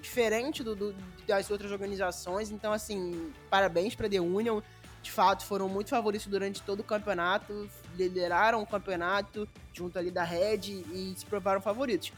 diferente 0.00 0.62
do, 0.62 0.76
do 0.76 0.94
das 1.26 1.50
outras 1.50 1.72
organizações. 1.72 2.50
Então, 2.50 2.72
assim, 2.72 3.32
parabéns 3.50 3.96
para 3.96 4.08
The 4.08 4.20
Union 4.20 4.60
de 5.06 5.12
fato 5.12 5.44
foram 5.44 5.68
muito 5.68 5.90
favoritos 5.90 6.26
durante 6.26 6.60
todo 6.62 6.80
o 6.80 6.84
campeonato, 6.84 7.68
lideraram 7.96 8.62
o 8.62 8.66
campeonato 8.66 9.48
junto 9.72 9.98
ali 9.98 10.10
da 10.10 10.22
Red 10.22 10.68
e 10.68 11.14
se 11.16 11.26
provaram 11.26 11.60
favoritos. 11.60 12.12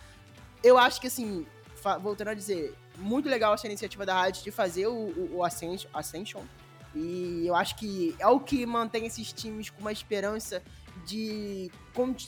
Eu 0.63 0.77
acho 0.77 1.01
que, 1.01 1.07
assim, 1.07 1.47
voltando 2.01 2.29
a 2.29 2.35
dizer, 2.35 2.75
muito 2.97 3.29
legal 3.29 3.55
essa 3.55 3.67
iniciativa 3.67 4.05
da 4.05 4.23
Red 4.23 4.33
de 4.33 4.51
fazer 4.51 4.87
o, 4.87 4.93
o, 4.93 5.37
o 5.37 5.45
Ascension, 5.45 5.89
Ascension. 5.95 6.43
E 6.95 7.45
eu 7.47 7.55
acho 7.55 7.77
que 7.77 8.15
é 8.19 8.27
o 8.27 8.41
que 8.41 8.65
mantém 8.67 9.07
esses 9.07 9.33
times 9.33 9.71
com 9.71 9.81
uma 9.81 9.93
esperança 9.93 10.63
de 11.07 11.71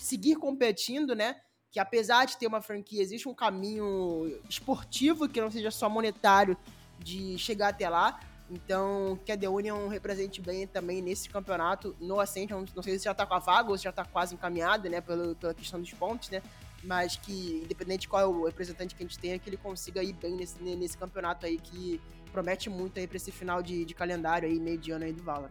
seguir 0.00 0.36
competindo, 0.36 1.14
né? 1.14 1.36
Que 1.70 1.80
apesar 1.80 2.24
de 2.24 2.36
ter 2.36 2.46
uma 2.46 2.60
franquia, 2.60 3.02
existe 3.02 3.28
um 3.28 3.34
caminho 3.34 4.40
esportivo 4.48 5.28
que 5.28 5.40
não 5.40 5.50
seja 5.50 5.70
só 5.70 5.88
monetário 5.88 6.56
de 6.98 7.38
chegar 7.38 7.68
até 7.68 7.88
lá. 7.88 8.20
Então, 8.50 9.18
que 9.24 9.30
a 9.30 9.36
The 9.36 9.48
Union 9.48 9.86
represente 9.86 10.40
bem 10.40 10.66
também 10.66 11.00
nesse 11.00 11.28
campeonato 11.28 11.94
no 12.00 12.18
Ascension. 12.18 12.64
Não 12.74 12.82
sei 12.82 12.98
se 12.98 13.04
já 13.04 13.14
tá 13.14 13.24
com 13.24 13.34
a 13.34 13.38
vaga 13.38 13.70
ou 13.70 13.78
se 13.78 13.84
já 13.84 13.92
tá 13.92 14.04
quase 14.04 14.34
encaminhada, 14.34 14.88
né, 14.88 15.00
pela, 15.00 15.34
pela 15.36 15.54
questão 15.54 15.80
dos 15.80 15.92
pontos, 15.92 16.30
né? 16.30 16.42
Mas 16.82 17.14
que, 17.14 17.60
independente 17.64 18.02
de 18.02 18.08
qual 18.08 18.22
é 18.22 18.26
o 18.26 18.46
representante 18.46 18.94
que 18.94 19.02
a 19.04 19.06
gente 19.06 19.18
tenha, 19.18 19.38
que 19.38 19.48
ele 19.48 19.56
consiga 19.56 20.02
ir 20.02 20.14
bem 20.14 20.34
nesse, 20.34 20.60
nesse 20.62 20.98
campeonato 20.98 21.46
aí 21.46 21.58
que 21.58 22.00
promete 22.32 22.68
muito 22.68 22.98
aí 22.98 23.06
pra 23.06 23.16
esse 23.16 23.30
final 23.30 23.62
de, 23.62 23.84
de 23.84 23.94
calendário 23.94 24.48
aí, 24.48 24.58
meio 24.58 24.78
de 24.78 24.90
ano 24.90 25.04
aí 25.04 25.12
do 25.12 25.22
Valorant. 25.22 25.50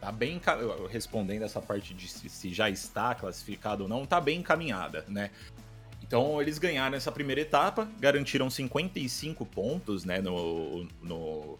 Tá 0.00 0.12
bem 0.12 0.38
respondendo 0.90 1.42
essa 1.42 1.62
parte 1.62 1.94
de 1.94 2.08
se 2.08 2.52
já 2.52 2.68
está 2.68 3.14
classificado 3.14 3.84
ou 3.84 3.88
não, 3.88 4.04
tá 4.04 4.20
bem 4.20 4.40
encaminhada, 4.40 5.04
né? 5.08 5.30
Então 6.02 6.42
eles 6.42 6.58
ganharam 6.58 6.96
essa 6.96 7.10
primeira 7.10 7.40
etapa, 7.40 7.88
garantiram 7.98 8.50
55 8.50 9.46
pontos, 9.46 10.04
né, 10.04 10.20
no, 10.20 10.86
no 11.00 11.58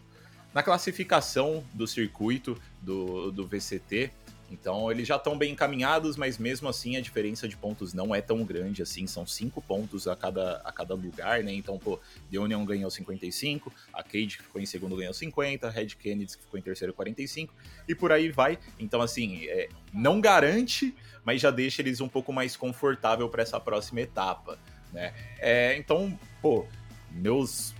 na 0.55 0.63
classificação 0.63 1.61
do 1.73 1.85
circuito 1.85 2.57
do, 2.81 3.29
do 3.29 3.45
VCT. 3.45 4.09
Então 4.49 4.89
eles 4.89 5.05
já 5.05 5.17
estão 5.17 5.37
bem 5.37 5.51
encaminhados, 5.51 6.15
mas 6.15 6.37
mesmo 6.37 6.69
assim 6.69 6.95
a 6.95 7.01
diferença 7.01 7.45
de 7.45 7.57
pontos 7.57 7.93
não 7.93 8.15
é 8.15 8.21
tão 8.21 8.43
grande 8.45 8.81
assim, 8.81 9.05
são 9.05 9.27
cinco 9.27 9.61
pontos 9.61 10.07
a 10.07 10.15
cada, 10.15 10.61
a 10.63 10.71
cada 10.71 10.93
lugar, 10.93 11.43
né? 11.43 11.51
Então, 11.51 11.77
pô, 11.77 11.99
The 12.31 12.37
Union 12.39 12.63
ganhou 12.63 12.89
55, 12.89 13.73
a 13.91 14.01
Cade 14.01 14.37
que 14.37 14.43
ficou 14.43 14.61
em 14.61 14.65
segundo 14.65 14.95
ganhou 14.95 15.13
50, 15.13 15.69
Red 15.69 15.87
Kennedy 15.87 16.37
que 16.37 16.43
ficou 16.43 16.59
em 16.59 16.63
terceiro 16.63 16.93
45, 16.93 17.53
e 17.87 17.95
por 17.95 18.11
aí 18.11 18.31
vai. 18.31 18.57
Então, 18.79 19.01
assim, 19.01 19.45
é, 19.47 19.67
não 19.91 20.21
garante, 20.21 20.95
mas 21.25 21.41
já 21.41 21.51
deixa 21.51 21.81
eles 21.81 21.99
um 21.99 22.07
pouco 22.07 22.31
mais 22.31 22.55
confortável 22.55 23.27
para 23.27 23.41
essa 23.41 23.59
próxima 23.59 24.01
etapa, 24.01 24.59
né? 24.93 25.11
É, 25.39 25.75
então, 25.75 26.17
pô, 26.39 26.65
meus 27.11 27.73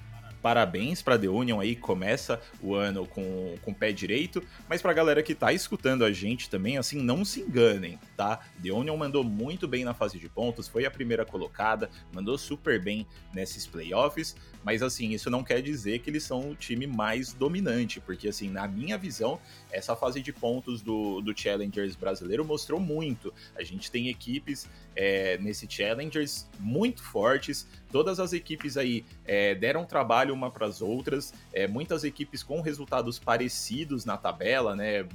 parabéns 0.46 1.02
para 1.02 1.18
The 1.18 1.28
Union 1.28 1.60
aí, 1.60 1.76
começa 1.76 2.40
o 2.62 2.76
ano 2.76 3.08
com, 3.08 3.56
com 3.64 3.72
o 3.72 3.74
pé 3.74 3.92
direito, 3.92 4.44
mas 4.70 4.80
pra 4.80 4.94
galera 4.94 5.24
que 5.24 5.34
tá 5.34 5.52
escutando 5.52 6.06
a 6.06 6.12
gente 6.12 6.52
também, 6.52 6.78
assim, 6.78 7.02
não 7.02 7.26
se 7.26 7.42
enganem, 7.42 7.98
tá? 8.16 8.40
The 8.62 8.72
Union 8.72 8.96
mandou 8.96 9.24
muito 9.24 9.68
bem 9.68 9.84
na 9.84 9.96
fase 9.96 10.20
de 10.20 10.30
pontos, 10.30 10.68
foi 10.68 10.86
a 10.86 10.92
primeira 10.92 11.26
colocada, 11.26 11.90
mandou 12.14 12.38
super 12.38 12.80
bem 12.80 13.08
nesses 13.34 13.66
playoffs, 13.66 14.36
mas 14.64 14.84
assim, 14.84 15.14
isso 15.14 15.32
não 15.32 15.44
quer 15.44 15.64
dizer 15.64 15.98
que 15.98 16.12
eles 16.12 16.22
são 16.22 16.52
o 16.52 16.56
time 16.56 16.86
mais 16.86 17.34
dominante, 17.34 18.00
porque 18.00 18.28
assim, 18.28 18.48
na 18.48 18.68
minha 18.68 19.00
visão, 19.00 19.40
essa 19.76 19.96
fase 19.96 20.22
de 20.22 20.32
pontos 20.32 20.82
do, 20.82 21.22
do 21.22 21.38
Challengers 21.38 21.96
brasileiro 21.96 22.46
mostrou 22.46 22.80
muito. 22.80 23.34
A 23.56 23.64
gente 23.64 23.92
tem 23.92 24.08
equipes 24.08 24.70
é, 24.96 25.38
nesse 25.40 25.70
Challengers 25.70 26.48
muito 26.60 27.04
fortes, 27.04 27.68
todas 27.92 28.20
as 28.20 28.32
equipes 28.32 28.78
aí 28.78 29.06
é, 29.26 29.54
deram 29.54 29.86
trabalho 29.86 30.34
uma 30.34 30.50
para 30.50 30.66
as 30.66 30.82
outras, 30.82 31.34
é, 31.54 31.68
muitas 31.68 32.06
equipes 32.06 32.42
com 32.42 32.62
resultados 32.62 33.20
parecidos 33.20 34.06
na 34.06 34.18
tabela, 34.18 34.76
né? 34.76 35.06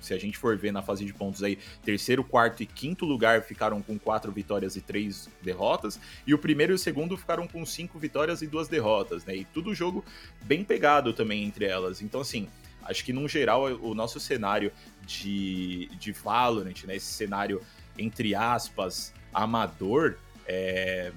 se 0.00 0.14
a 0.14 0.18
gente 0.18 0.38
for 0.38 0.56
ver 0.56 0.72
na 0.72 0.80
fase 0.80 1.04
de 1.04 1.12
pontos 1.12 1.42
aí, 1.42 1.58
terceiro, 1.84 2.22
quarto 2.22 2.62
e 2.62 2.66
quinto 2.66 3.04
lugar 3.04 3.42
ficaram 3.42 3.82
com 3.82 3.98
quatro 3.98 4.30
vitórias 4.30 4.76
e 4.76 4.80
três 4.80 5.28
derrotas, 5.42 5.98
e 6.26 6.32
o 6.32 6.38
primeiro 6.38 6.72
e 6.72 6.76
o 6.76 6.78
segundo 6.78 7.16
ficaram 7.16 7.46
com 7.46 7.66
cinco 7.66 7.98
vitórias 7.98 8.40
e 8.40 8.46
duas 8.46 8.68
derrotas, 8.68 9.24
né? 9.24 9.34
E 9.34 9.44
tudo 9.44 9.74
jogo 9.74 10.04
bem 10.44 10.64
pegado 10.64 11.12
também 11.12 11.44
entre 11.44 11.64
elas. 11.64 12.00
Então, 12.00 12.20
assim, 12.20 12.48
acho 12.82 13.04
que 13.04 13.12
num 13.12 13.28
geral 13.28 13.64
o 13.64 13.94
nosso 13.94 14.18
cenário 14.18 14.72
de, 15.06 15.88
de 15.98 16.12
Valorant, 16.12 16.84
né? 16.84 16.96
Esse 16.96 17.12
cenário, 17.12 17.60
entre 17.98 18.34
aspas, 18.34 19.12
amador, 19.32 20.16
é, 20.46 21.12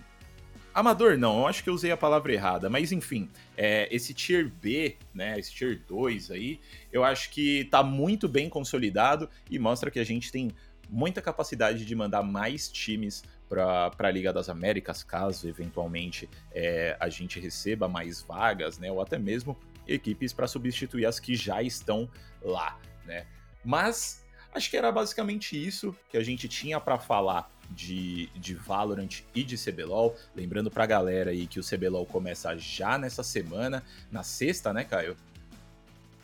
Amador 0.73 1.17
não, 1.17 1.39
eu 1.39 1.47
acho 1.47 1.63
que 1.63 1.69
eu 1.69 1.73
usei 1.73 1.91
a 1.91 1.97
palavra 1.97 2.31
errada, 2.31 2.69
mas 2.69 2.93
enfim, 2.93 3.29
é, 3.57 3.93
esse 3.93 4.13
Tier 4.13 4.49
B, 4.49 4.95
né, 5.13 5.37
esse 5.37 5.51
Tier 5.51 5.81
2 5.85 6.31
aí, 6.31 6.61
eu 6.93 7.03
acho 7.03 7.29
que 7.29 7.65
tá 7.65 7.83
muito 7.83 8.29
bem 8.29 8.47
consolidado 8.47 9.29
e 9.49 9.59
mostra 9.59 9.91
que 9.91 9.99
a 9.99 10.03
gente 10.05 10.31
tem 10.31 10.49
muita 10.89 11.21
capacidade 11.21 11.85
de 11.85 11.93
mandar 11.93 12.23
mais 12.23 12.69
times 12.69 13.21
para 13.49 13.91
a 13.99 14.11
Liga 14.11 14.31
das 14.31 14.47
Américas, 14.47 15.03
caso 15.03 15.47
eventualmente 15.49 16.29
é, 16.53 16.95
a 17.01 17.09
gente 17.09 17.37
receba 17.37 17.89
mais 17.89 18.21
vagas, 18.21 18.79
né, 18.79 18.89
ou 18.89 19.01
até 19.01 19.19
mesmo 19.19 19.57
equipes 19.91 20.33
para 20.33 20.47
substituir 20.47 21.05
as 21.05 21.19
que 21.19 21.35
já 21.35 21.61
estão 21.61 22.09
lá, 22.41 22.79
né. 23.05 23.25
Mas 23.63 24.23
acho 24.53 24.69
que 24.69 24.77
era 24.77 24.91
basicamente 24.91 25.55
isso 25.55 25.95
que 26.09 26.17
a 26.17 26.23
gente 26.23 26.47
tinha 26.47 26.79
para 26.79 26.97
falar 26.97 27.51
de, 27.69 28.27
de 28.35 28.53
Valorant 28.53 29.21
e 29.33 29.43
de 29.43 29.57
CBLOL. 29.57 30.15
Lembrando 30.35 30.69
pra 30.69 30.85
galera 30.85 31.31
aí 31.31 31.47
que 31.47 31.59
o 31.59 31.63
CBLOL 31.63 32.05
começa 32.05 32.55
já 32.57 32.97
nessa 32.97 33.23
semana, 33.23 33.83
na 34.11 34.23
sexta, 34.23 34.73
né, 34.73 34.83
Caio? 34.83 35.15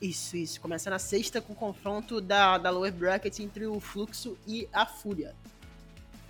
Isso, 0.02 0.38
isso. 0.38 0.62
Começa 0.62 0.90
na 0.90 1.00
sexta 1.00 1.42
com 1.42 1.54
o 1.54 1.56
confronto 1.56 2.22
da, 2.22 2.58
da 2.58 2.70
lower 2.70 2.94
bracket 2.94 3.40
entre 3.40 3.66
o 3.66 3.80
Fluxo 3.80 4.38
e 4.46 4.68
a 4.72 4.86
Fúria. 4.86 5.34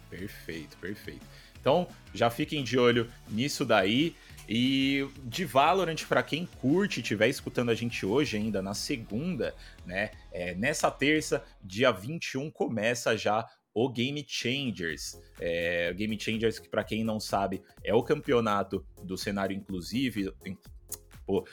Perfeito, 0.09 0.77
perfeito. 0.77 1.25
Então, 1.59 1.87
já 2.13 2.29
fiquem 2.29 2.63
de 2.63 2.79
olho 2.79 3.11
nisso 3.27 3.65
daí. 3.65 4.15
E 4.47 5.07
de 5.25 5.43
Valorant, 5.43 6.05
para 6.07 6.23
quem 6.23 6.45
curte 6.45 7.01
estiver 7.01 7.27
escutando 7.27 7.69
a 7.69 7.75
gente 7.75 8.05
hoje 8.05 8.37
ainda 8.37 8.61
na 8.61 8.73
segunda, 8.73 9.53
né? 9.85 10.11
É, 10.31 10.55
nessa 10.55 10.89
terça, 10.89 11.43
dia 11.61 11.91
21, 11.91 12.49
começa 12.49 13.17
já 13.17 13.45
o 13.73 13.89
Game 13.89 14.25
Changers. 14.27 15.19
É, 15.39 15.93
Game 15.93 16.19
Changers, 16.19 16.59
que 16.59 16.69
para 16.69 16.83
quem 16.83 17.03
não 17.03 17.19
sabe, 17.19 17.61
é 17.83 17.93
o 17.93 18.01
campeonato 18.01 18.85
do 19.03 19.17
cenário 19.17 19.55
inclusive. 19.55 20.33
Pô, 21.25 21.45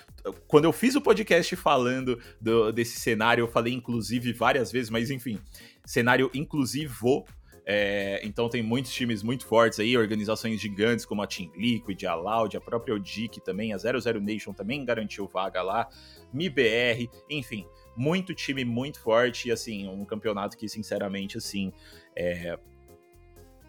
quando 0.46 0.64
eu 0.64 0.72
fiz 0.72 0.94
o 0.94 1.02
podcast 1.02 1.56
falando 1.56 2.18
do, 2.40 2.72
desse 2.72 3.00
cenário, 3.00 3.42
eu 3.42 3.48
falei 3.48 3.74
inclusive 3.74 4.32
várias 4.32 4.70
vezes, 4.70 4.88
mas 4.88 5.10
enfim, 5.10 5.38
cenário 5.84 6.30
inclusivo. 6.32 7.26
É, 7.66 8.20
então 8.22 8.48
tem 8.48 8.62
muitos 8.62 8.92
times 8.92 9.22
muito 9.22 9.46
fortes 9.46 9.80
aí, 9.80 9.96
organizações 9.96 10.60
gigantes 10.60 11.06
como 11.06 11.22
a 11.22 11.26
Team 11.26 11.50
Liquid, 11.56 12.04
a 12.04 12.14
Loud, 12.14 12.56
a 12.56 12.60
própria 12.60 12.94
ODIC 12.94 13.40
também, 13.40 13.72
a 13.72 13.78
00 13.78 14.20
Nation 14.20 14.52
também 14.52 14.84
garantiu 14.84 15.26
vaga 15.26 15.62
lá, 15.62 15.88
MIBR, 16.32 17.08
enfim, 17.30 17.66
muito 17.96 18.34
time 18.34 18.64
muito 18.64 19.00
forte 19.00 19.48
e 19.48 19.52
assim, 19.52 19.88
um 19.88 20.04
campeonato 20.04 20.58
que 20.58 20.68
sinceramente 20.68 21.38
assim, 21.38 21.72
é, 22.14 22.58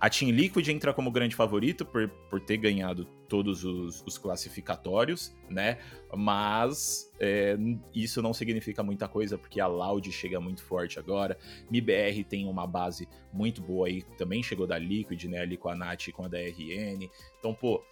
a 0.06 0.10
Team 0.10 0.30
Liquid 0.30 0.68
entra 0.68 0.94
como 0.94 1.10
grande 1.10 1.36
favorito 1.36 1.84
por, 1.84 2.08
por 2.30 2.40
ter 2.40 2.58
ganhado 2.58 3.06
todos 3.28 3.66
os, 3.66 4.04
os 4.06 4.20
classificatórios, 4.20 5.36
né? 5.50 5.80
Mas 6.16 7.12
é, 7.20 7.58
isso 7.92 8.22
não 8.22 8.32
significa 8.32 8.84
muita 8.84 9.08
coisa, 9.08 9.36
porque 9.36 9.60
a 9.60 9.66
Loud 9.66 10.12
chega 10.12 10.40
muito 10.40 10.62
forte 10.62 11.00
agora. 11.00 11.36
MIBR 11.72 12.24
tem 12.24 12.48
uma 12.48 12.68
base 12.68 13.10
muito 13.34 13.64
boa 13.64 13.88
aí, 13.88 14.04
também 14.16 14.44
chegou 14.44 14.68
da 14.68 14.78
Liquid, 14.78 15.24
né? 15.24 15.40
Ali 15.40 15.58
com 15.58 15.70
a 15.70 15.76
Nat 15.76 16.08
e 16.08 16.12
com 16.12 16.24
a 16.24 16.28
DRN. 16.28 17.10
Então, 17.40 17.56
pô, 17.56 17.84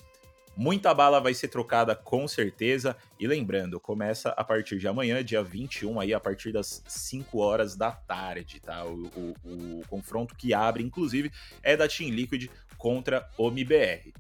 Muita 0.56 0.94
bala 0.94 1.20
vai 1.20 1.34
ser 1.34 1.48
trocada 1.48 1.96
com 1.96 2.28
certeza. 2.28 2.96
E 3.20 3.26
lembrando, 3.26 3.80
começa 3.80 4.30
a 4.30 4.44
partir 4.44 4.78
de 4.78 4.88
amanhã, 4.88 5.24
dia 5.24 5.44
21, 5.44 6.00
aí, 6.00 6.14
a 6.14 6.20
partir 6.20 6.52
das 6.52 6.84
5 6.88 7.40
horas 7.40 7.76
da 7.76 7.92
tarde, 7.92 8.60
tá? 8.60 8.86
O, 8.86 9.08
o, 9.16 9.80
o 9.80 9.88
confronto 9.88 10.36
que 10.36 10.54
abre, 10.54 10.84
inclusive, 10.84 11.32
é 11.64 11.76
da 11.76 11.88
Team 11.88 12.12
Liquid 12.12 12.50
contra 12.78 13.28
o 13.38 13.48
MBR. 13.48 14.14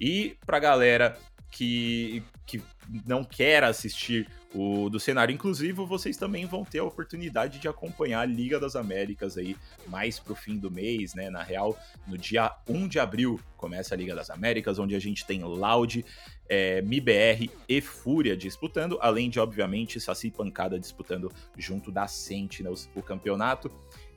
E 0.00 0.36
pra 0.46 0.58
galera 0.58 1.18
que, 1.50 2.22
que 2.46 2.62
não 3.06 3.22
quer 3.22 3.62
assistir 3.62 4.28
o 4.54 4.88
do 4.88 5.00
cenário 5.00 5.34
inclusivo, 5.34 5.84
vocês 5.84 6.16
também 6.16 6.46
vão 6.46 6.64
ter 6.64 6.78
a 6.78 6.84
oportunidade 6.84 7.58
de 7.58 7.66
acompanhar 7.66 8.20
a 8.20 8.24
Liga 8.24 8.60
das 8.60 8.76
Américas 8.76 9.36
aí 9.36 9.56
mais 9.88 10.20
pro 10.20 10.34
fim 10.34 10.56
do 10.56 10.70
mês, 10.70 11.12
né? 11.12 11.28
Na 11.28 11.42
real, 11.42 11.76
no 12.06 12.16
dia 12.16 12.54
1 12.68 12.86
de 12.86 13.00
abril 13.00 13.40
começa 13.56 13.94
a 13.94 13.98
Liga 13.98 14.14
das 14.14 14.30
Américas, 14.30 14.78
onde 14.78 14.94
a 14.94 15.00
gente 15.00 15.26
tem 15.26 15.42
Loud, 15.42 16.04
é, 16.48 16.80
MIBR 16.82 17.50
e 17.68 17.80
Fúria 17.80 18.36
disputando, 18.36 18.96
além 19.00 19.28
de, 19.28 19.40
obviamente, 19.40 19.98
Saci 19.98 20.30
Pancada 20.30 20.78
disputando 20.78 21.32
junto 21.58 21.90
da 21.90 22.06
Sentinels 22.06 22.88
o 22.94 23.02
campeonato. 23.02 23.70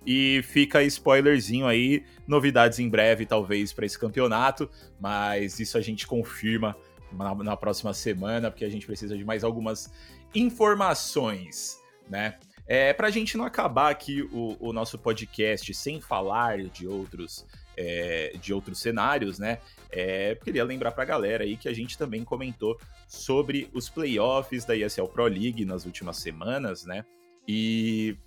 E 0.06 0.41
fica 0.43 0.84
spoilerzinho 0.84 1.65
aí, 1.65 2.06
novidades 2.28 2.80
em 2.80 2.88
breve, 2.88 3.26
talvez, 3.26 3.73
para 3.73 3.86
esse 3.86 3.97
campeonato, 3.97 4.69
mas 5.00 5.60
isso 5.60 5.78
a 5.78 5.82
gente 5.82 6.06
confirma 6.08 6.78
na, 7.12 7.36
na, 7.36 7.58
próxima 7.58 7.93
semana, 7.93 8.50
porque 8.50 8.65
a 8.65 8.69
gente 8.69 8.86
precisa 8.86 9.17
de 9.17 9.26
mais 9.26 9.43
algumas 9.43 9.91
informações, 10.33 11.79
né? 12.09 12.37
É, 12.67 12.91
para 12.91 13.07
a 13.07 13.11
gente 13.11 13.37
não 13.37 13.45
acabar 13.45 13.89
aqui 13.89 14.23
o, 14.23 14.57
o, 14.59 14.73
nosso 14.73 14.99
podcast 14.99 15.73
sem 15.73 16.01
falar 16.01 16.57
de 16.65 16.85
outros, 16.85 17.45
é, 17.77 18.33
de 18.41 18.53
outros 18.53 18.79
cenários, 18.79 19.39
né? 19.39 19.59
É, 19.89 20.35
queria 20.35 20.65
lembrar 20.65 20.91
para 20.91 21.03
a 21.03 21.05
galera 21.05 21.45
aí 21.45 21.55
que 21.55 21.69
a 21.69 21.73
gente 21.73 21.97
também 21.97 22.25
comentou 22.25 22.77
sobre 23.07 23.69
os 23.73 23.87
playoffs 23.87 24.65
da 24.65 24.75
ESL 24.75 25.05
Pro 25.05 25.27
League 25.27 25.63
nas 25.63 25.85
últimas 25.85 26.17
semanas, 26.17 26.83
né? 26.83 27.05
E 27.47 28.17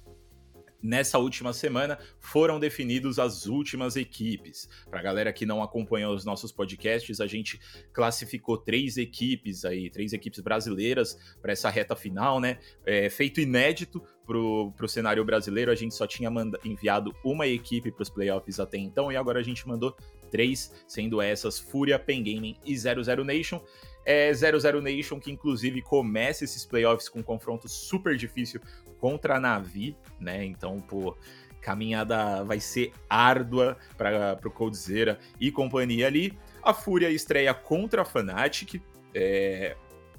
Nessa 0.82 1.18
última 1.18 1.52
semana 1.52 1.98
foram 2.18 2.58
definidos 2.58 3.18
as 3.18 3.46
últimas 3.46 3.96
equipes. 3.96 4.68
Para 4.88 5.00
a 5.00 5.02
galera 5.02 5.32
que 5.32 5.44
não 5.44 5.62
acompanhou 5.62 6.14
os 6.14 6.24
nossos 6.24 6.50
podcasts, 6.50 7.20
a 7.20 7.26
gente 7.26 7.60
classificou 7.92 8.56
três 8.56 8.96
equipes 8.96 9.64
aí, 9.64 9.90
três 9.90 10.12
equipes 10.12 10.40
brasileiras 10.40 11.18
para 11.42 11.52
essa 11.52 11.68
reta 11.68 11.94
final, 11.94 12.40
né? 12.40 12.58
É, 12.84 13.10
feito 13.10 13.40
inédito 13.40 14.02
para 14.26 14.38
o 14.38 14.88
cenário 14.88 15.24
brasileiro, 15.24 15.72
a 15.72 15.74
gente 15.74 15.94
só 15.94 16.06
tinha 16.06 16.30
enviado 16.64 17.12
uma 17.24 17.46
equipe 17.48 17.90
para 17.90 18.02
os 18.02 18.08
playoffs 18.08 18.60
até 18.60 18.78
então 18.78 19.10
e 19.10 19.16
agora 19.16 19.40
a 19.40 19.42
gente 19.42 19.66
mandou 19.66 19.96
três, 20.30 20.72
sendo 20.86 21.20
essas 21.20 21.58
Fúria, 21.58 21.98
Pen 21.98 22.22
Gaming 22.22 22.56
e 22.64 22.78
00 22.78 23.24
Nation 23.24 23.60
é 24.04 24.32
00 24.32 24.80
Nation, 24.80 25.20
que 25.20 25.30
inclusive 25.30 25.82
começa 25.82 26.44
esses 26.44 26.64
playoffs 26.64 27.08
com 27.08 27.20
um 27.20 27.22
confronto 27.22 27.68
super 27.68 28.16
difícil 28.16 28.60
contra 29.00 29.36
a 29.36 29.40
Navi, 29.40 29.96
né? 30.18 30.44
Então, 30.44 30.80
pô, 30.80 31.16
caminhada 31.60 32.44
vai 32.44 32.60
ser 32.60 32.92
árdua 33.08 33.76
para 33.96 34.38
o 34.44 34.50
Coldzera 34.50 35.18
e 35.40 35.50
companhia 35.50 36.06
ali. 36.06 36.38
A 36.62 36.74
Fúria 36.74 37.10
estreia 37.10 37.52
contra 37.54 38.02
a 38.02 38.04
Fnatic, 38.04 38.82
é, 39.14 39.76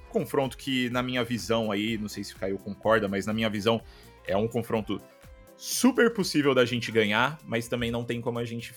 confronto 0.09 0.57
que, 0.57 0.89
na 0.89 1.01
minha 1.01 1.23
visão 1.23 1.71
aí, 1.71 1.97
não 1.97 2.09
sei 2.09 2.23
se 2.23 2.35
o 2.35 2.37
Caio 2.37 2.57
concorda, 2.57 3.07
mas 3.07 3.25
na 3.25 3.33
minha 3.33 3.49
visão 3.49 3.81
é 4.25 4.35
um 4.35 4.47
confronto 4.47 5.01
super 5.55 6.11
possível 6.13 6.55
da 6.55 6.65
gente 6.65 6.91
ganhar, 6.91 7.39
mas 7.45 7.67
também 7.67 7.91
não 7.91 8.03
tem 8.03 8.19
como 8.19 8.39
a 8.39 8.45
gente 8.45 8.73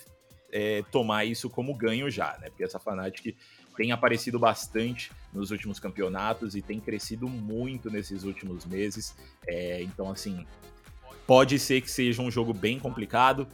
é, 0.52 0.82
tomar 0.90 1.24
isso 1.24 1.50
como 1.50 1.74
ganho 1.74 2.10
já, 2.10 2.36
né? 2.40 2.48
Porque 2.48 2.62
essa 2.62 2.78
Fnatic 2.78 3.36
tem 3.76 3.92
aparecido 3.92 4.38
bastante 4.38 5.10
nos 5.32 5.50
últimos 5.50 5.78
campeonatos 5.78 6.54
e 6.54 6.62
tem 6.62 6.80
crescido 6.80 7.28
muito 7.28 7.90
nesses 7.90 8.24
últimos 8.24 8.64
meses. 8.64 9.14
É, 9.46 9.82
então, 9.82 10.10
assim, 10.10 10.46
pode 11.26 11.58
ser 11.58 11.80
que 11.80 11.90
seja 11.90 12.22
um 12.22 12.30
jogo 12.30 12.52
bem 12.52 12.78
complicado. 12.78 13.46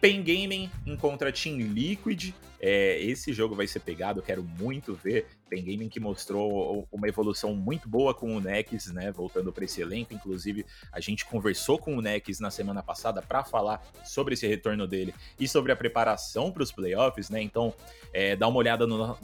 Pen 0.00 0.22
Gaming 0.22 0.70
encontra 0.86 1.32
Team 1.32 1.58
Liquid. 1.58 2.32
É, 2.60 3.00
esse 3.00 3.32
jogo 3.32 3.54
vai 3.54 3.66
ser 3.66 3.80
pegado, 3.80 4.22
quero 4.22 4.42
muito 4.42 4.94
ver. 4.94 5.26
Pen 5.48 5.64
Gaming 5.64 5.88
que 5.88 5.98
mostrou 5.98 6.86
uma 6.92 7.08
evolução 7.08 7.54
muito 7.54 7.88
boa 7.88 8.12
com 8.12 8.36
o 8.36 8.40
Nex, 8.40 8.92
né? 8.92 9.10
Voltando 9.10 9.52
para 9.52 9.64
esse 9.64 9.80
elenco. 9.80 10.12
Inclusive, 10.12 10.66
a 10.92 11.00
gente 11.00 11.24
conversou 11.24 11.78
com 11.78 11.96
o 11.96 12.02
Nex 12.02 12.38
na 12.38 12.50
semana 12.50 12.82
passada 12.82 13.22
para 13.22 13.42
falar 13.42 13.82
sobre 14.04 14.34
esse 14.34 14.46
retorno 14.46 14.86
dele 14.86 15.14
e 15.40 15.48
sobre 15.48 15.72
a 15.72 15.76
preparação 15.76 16.52
para 16.52 16.62
os 16.62 16.70
playoffs, 16.70 17.30
né? 17.30 17.40
Então, 17.40 17.72
é, 18.12 18.36
dá 18.36 18.46
uma 18.46 18.58
olhada 18.58 18.86
no, 18.86 19.16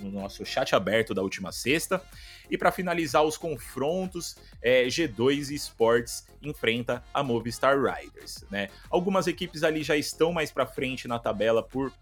no, 0.00 0.10
nosso 0.10 0.44
chat 0.46 0.74
aberto 0.74 1.12
da 1.12 1.22
última 1.22 1.50
sexta. 1.50 2.00
E 2.48 2.56
para 2.56 2.70
finalizar 2.70 3.24
os 3.24 3.36
confrontos, 3.36 4.36
é, 4.62 4.84
G2 4.84 5.50
Esports 5.50 6.26
enfrenta 6.42 7.02
a 7.12 7.22
Movistar 7.22 7.76
Riders, 7.80 8.44
né? 8.50 8.68
Algumas 8.88 9.26
equipes 9.26 9.62
ali 9.62 9.82
já 9.82 9.96
estão 9.96 10.32
mais 10.32 10.52
para 10.52 10.66
frente 10.66 11.08
na 11.08 11.18
tabela 11.18 11.62
por 11.62 11.92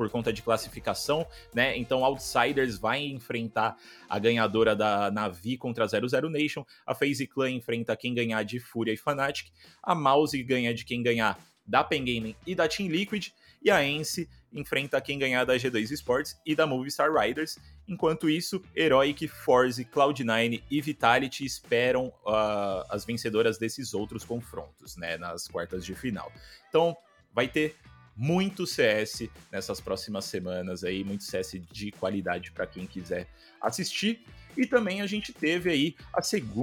por 0.00 0.08
conta 0.08 0.32
de 0.32 0.40
classificação, 0.40 1.26
né? 1.54 1.76
Então, 1.76 2.02
Outsiders 2.02 2.78
vai 2.78 3.04
enfrentar 3.04 3.76
a 4.08 4.18
ganhadora 4.18 4.74
da 4.74 5.10
Navi 5.10 5.58
contra 5.58 5.84
a 5.84 5.86
00 5.86 6.30
Nation, 6.30 6.64
a 6.86 6.94
FaZe 6.94 7.26
Clan 7.26 7.50
enfrenta 7.50 7.94
quem 7.94 8.14
ganhar 8.14 8.42
de 8.42 8.58
Fúria 8.58 8.94
e 8.94 8.96
Fnatic, 8.96 9.48
a 9.82 9.94
Mouse 9.94 10.42
ganha 10.42 10.72
de 10.72 10.86
quem 10.86 11.02
ganhar 11.02 11.38
da 11.66 11.84
Pen 11.84 12.02
Gaming 12.02 12.34
e 12.46 12.54
da 12.54 12.66
Team 12.66 12.88
Liquid, 12.88 13.28
e 13.62 13.70
a 13.70 13.84
Ence 13.84 14.26
enfrenta 14.50 14.98
quem 15.02 15.18
ganhar 15.18 15.44
da 15.44 15.54
G2 15.56 15.90
Esports 15.90 16.40
e 16.46 16.56
da 16.56 16.66
Movistar 16.66 17.12
Riders. 17.12 17.58
Enquanto 17.86 18.30
isso, 18.30 18.62
Heroic, 18.74 19.28
Force, 19.28 19.84
Cloud9 19.84 20.62
e 20.70 20.80
Vitality 20.80 21.44
esperam 21.44 22.06
uh, 22.24 22.86
as 22.88 23.04
vencedoras 23.04 23.58
desses 23.58 23.92
outros 23.92 24.24
confrontos, 24.24 24.96
né, 24.96 25.18
nas 25.18 25.46
quartas 25.46 25.84
de 25.84 25.94
final. 25.94 26.32
Então, 26.70 26.96
vai 27.34 27.46
ter 27.46 27.76
muito 28.16 28.66
CS 28.66 29.28
nessas 29.50 29.80
próximas 29.80 30.24
semanas 30.26 30.84
aí, 30.84 31.02
muito 31.04 31.24
CS 31.24 31.56
de 31.70 31.90
qualidade 31.92 32.52
para 32.52 32.66
quem 32.66 32.86
quiser 32.86 33.26
assistir. 33.60 34.24
E 34.56 34.66
também 34.66 35.00
a 35.00 35.06
gente 35.06 35.32
teve 35.32 35.70
aí 35.70 35.96
a 36.12 36.20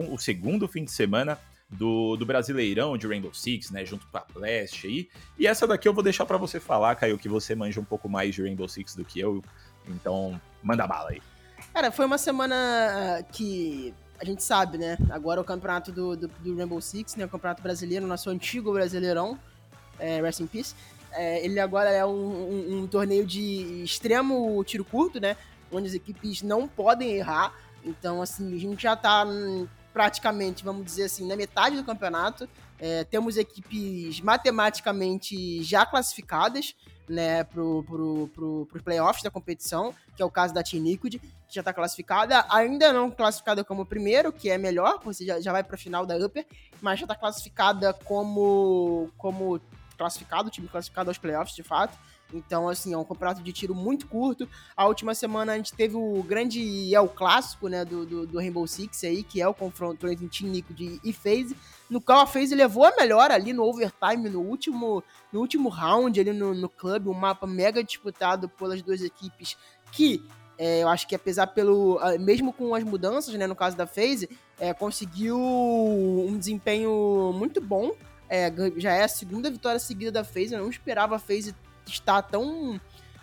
o 0.10 0.18
segundo 0.18 0.68
fim 0.68 0.84
de 0.84 0.92
semana 0.92 1.40
do, 1.70 2.16
do 2.16 2.26
Brasileirão 2.26 2.98
de 2.98 3.08
Rainbow 3.08 3.34
Six, 3.34 3.72
né, 3.72 3.86
junto 3.86 4.08
com 4.08 4.18
a 4.18 4.26
Blast 4.34 4.86
aí. 4.86 5.10
E 5.38 5.48
essa 5.48 5.68
daqui 5.68 5.88
eu 5.88 5.94
vou 5.94 6.04
deixar 6.04 6.26
para 6.26 6.38
você 6.38 6.60
falar, 6.60 6.96
Caio, 6.96 7.18
que 7.18 7.28
você 7.28 7.56
manja 7.56 7.80
um 7.80 7.86
pouco 7.86 8.08
mais 8.08 8.34
de 8.34 8.42
Rainbow 8.42 8.68
Six 8.68 8.96
do 8.96 9.04
que 9.04 9.20
eu. 9.20 9.44
Então, 9.88 10.40
manda 10.62 10.88
bala 10.88 11.10
aí. 11.10 11.22
Cara, 11.74 11.92
foi 11.92 12.06
uma 12.06 12.18
semana 12.18 12.56
ah, 13.20 13.24
que 13.24 13.94
a 14.20 14.26
gente 14.26 14.44
sabe, 14.44 14.78
né? 14.78 14.98
Agora 15.10 15.40
o 15.40 15.44
campeonato 15.44 15.92
do, 15.92 16.16
do, 16.16 16.28
do 16.28 16.56
Rainbow 16.56 16.82
Six, 16.82 17.16
né? 17.16 17.26
O 17.26 17.30
campeonato 17.30 17.62
brasileiro, 17.62 18.08
nosso 18.08 18.30
antigo 18.30 18.72
Brasileirão, 18.74 19.40
é, 20.00 20.22
Rest 20.22 20.40
in 20.40 20.48
Peace. 20.48 20.76
É, 21.18 21.44
ele 21.44 21.60
agora 21.60 21.90
é 21.90 22.06
um, 22.06 22.10
um, 22.12 22.78
um, 22.84 22.88
torneio 22.88 23.26
de 23.26 23.84
extremo 23.84 24.64
tiro 24.64 24.86
curto, 24.86 25.20
né? 25.20 25.36
Onde 25.72 25.88
as 25.88 25.94
equipes 25.94 26.42
não 26.42 26.68
podem 26.68 27.16
errar. 27.16 27.54
Então, 27.84 28.22
assim, 28.22 28.56
a 28.56 28.60
gente 28.60 28.84
já 28.84 28.96
tá 28.96 29.26
praticamente, 29.92 30.64
vamos 30.64 30.86
dizer 30.86 31.06
assim, 31.06 31.28
na 31.28 31.36
metade 31.36 31.76
do 31.76 31.84
campeonato. 31.84 32.48
É, 32.80 33.04
temos 33.04 33.38
equipes 33.38 34.22
matematicamente 34.22 35.64
já 35.64 35.86
classificadas 35.86 36.76
né, 37.10 37.44
pro, 37.44 37.84
pro, 37.84 38.30
pro, 38.34 38.66
pro 38.68 38.84
playoffs 38.84 39.24
da 39.24 39.32
competição, 39.32 39.94
que 40.16 40.22
é 40.22 40.26
o 40.26 40.30
caso 40.30 40.54
da 40.54 40.62
Team 40.62 40.84
Liquid, 40.84 41.16
que 41.16 41.56
já 41.56 41.62
está 41.62 41.74
classificada, 41.74 42.46
ainda 42.50 42.92
não 42.92 43.10
classificada 43.10 43.64
como 43.64 43.86
primeiro, 43.86 44.32
que 44.32 44.50
é 44.50 44.58
melhor, 44.58 45.00
você 45.04 45.26
já, 45.26 45.40
já 45.40 45.52
vai 45.52 45.64
para 45.64 45.76
a 45.76 45.80
final 45.80 46.06
da 46.06 46.18
Upper, 46.18 46.46
mas 46.82 47.00
já 47.00 47.06
está 47.06 47.16
classificada 47.16 47.94
como, 47.94 49.10
como 49.18 49.60
classificado, 49.98 50.48
o 50.48 50.52
time 50.52 50.68
classificado 50.68 51.10
aos 51.10 51.18
playoffs, 51.18 51.56
de 51.56 51.64
fato. 51.64 51.98
Então, 52.34 52.68
assim, 52.68 52.94
é 52.94 52.98
um 52.98 53.06
campeonato 53.06 53.42
de 53.42 53.54
tiro 53.54 53.74
muito 53.74 54.08
curto. 54.08 54.48
A 54.76 54.86
última 54.86 55.16
semana 55.16 55.54
a 55.54 55.58
gente 55.58 55.74
teve 55.74 55.96
o 55.96 56.22
grande 56.24 56.94
é 56.94 57.00
o 57.00 57.08
clássico, 57.08 57.68
né, 57.68 57.86
do, 57.86 58.06
do, 58.06 58.28
do, 58.28 58.38
Rainbow 58.38 58.68
Six 58.68 59.04
aí, 59.06 59.24
que 59.24 59.42
é 59.42 59.48
o 59.48 59.54
confronto 59.54 60.08
entre 60.08 60.28
Team 60.28 60.52
Liquid 60.52 61.00
e 61.04 61.14
FaZe, 61.14 61.56
no 61.90 62.02
qual 62.02 62.20
a 62.20 62.28
FaZe 62.28 62.54
levou 62.54 62.86
a 62.86 62.96
melhor 62.98 63.32
ali 63.32 63.54
no 63.54 63.64
overtime, 63.64 64.30
no 64.30 64.42
último, 64.42 65.04
no 65.32 65.40
último 65.40 65.70
round 65.70 66.20
ali 66.20 66.34
no, 66.34 66.54
no 66.54 66.68
clube, 66.68 67.08
um 67.08 67.14
mapa 67.14 67.48
mega 67.48 67.84
disputado 67.84 68.50
pelas 68.50 68.82
duas 68.82 69.02
equipes 69.02 69.58
que 69.92 70.22
é, 70.58 70.82
eu 70.82 70.90
acho 70.90 71.08
que 71.08 71.16
apesar 71.16 71.48
pelo. 71.48 72.00
Mesmo 72.20 72.52
com 72.52 72.74
as 72.74 72.84
mudanças, 72.84 73.34
né? 73.36 73.46
No 73.46 73.56
caso 73.56 73.78
da 73.78 73.86
FaZe, 73.86 74.28
é, 74.60 74.74
conseguiu 74.74 75.38
um 75.40 76.36
desempenho 76.36 77.32
muito 77.38 77.62
bom 77.62 77.92
é, 78.30 78.52
já 78.78 78.94
é 78.94 79.04
a 79.04 79.08
segunda 79.08 79.50
vitória 79.50 79.80
seguida 79.80 80.12
da 80.12 80.24
FaZe. 80.24 80.54
Eu 80.54 80.62
não 80.62 80.70
esperava 80.70 81.16
a 81.16 81.20
FaZe 81.20 81.56
estar 81.86 82.22
tão. 82.22 82.80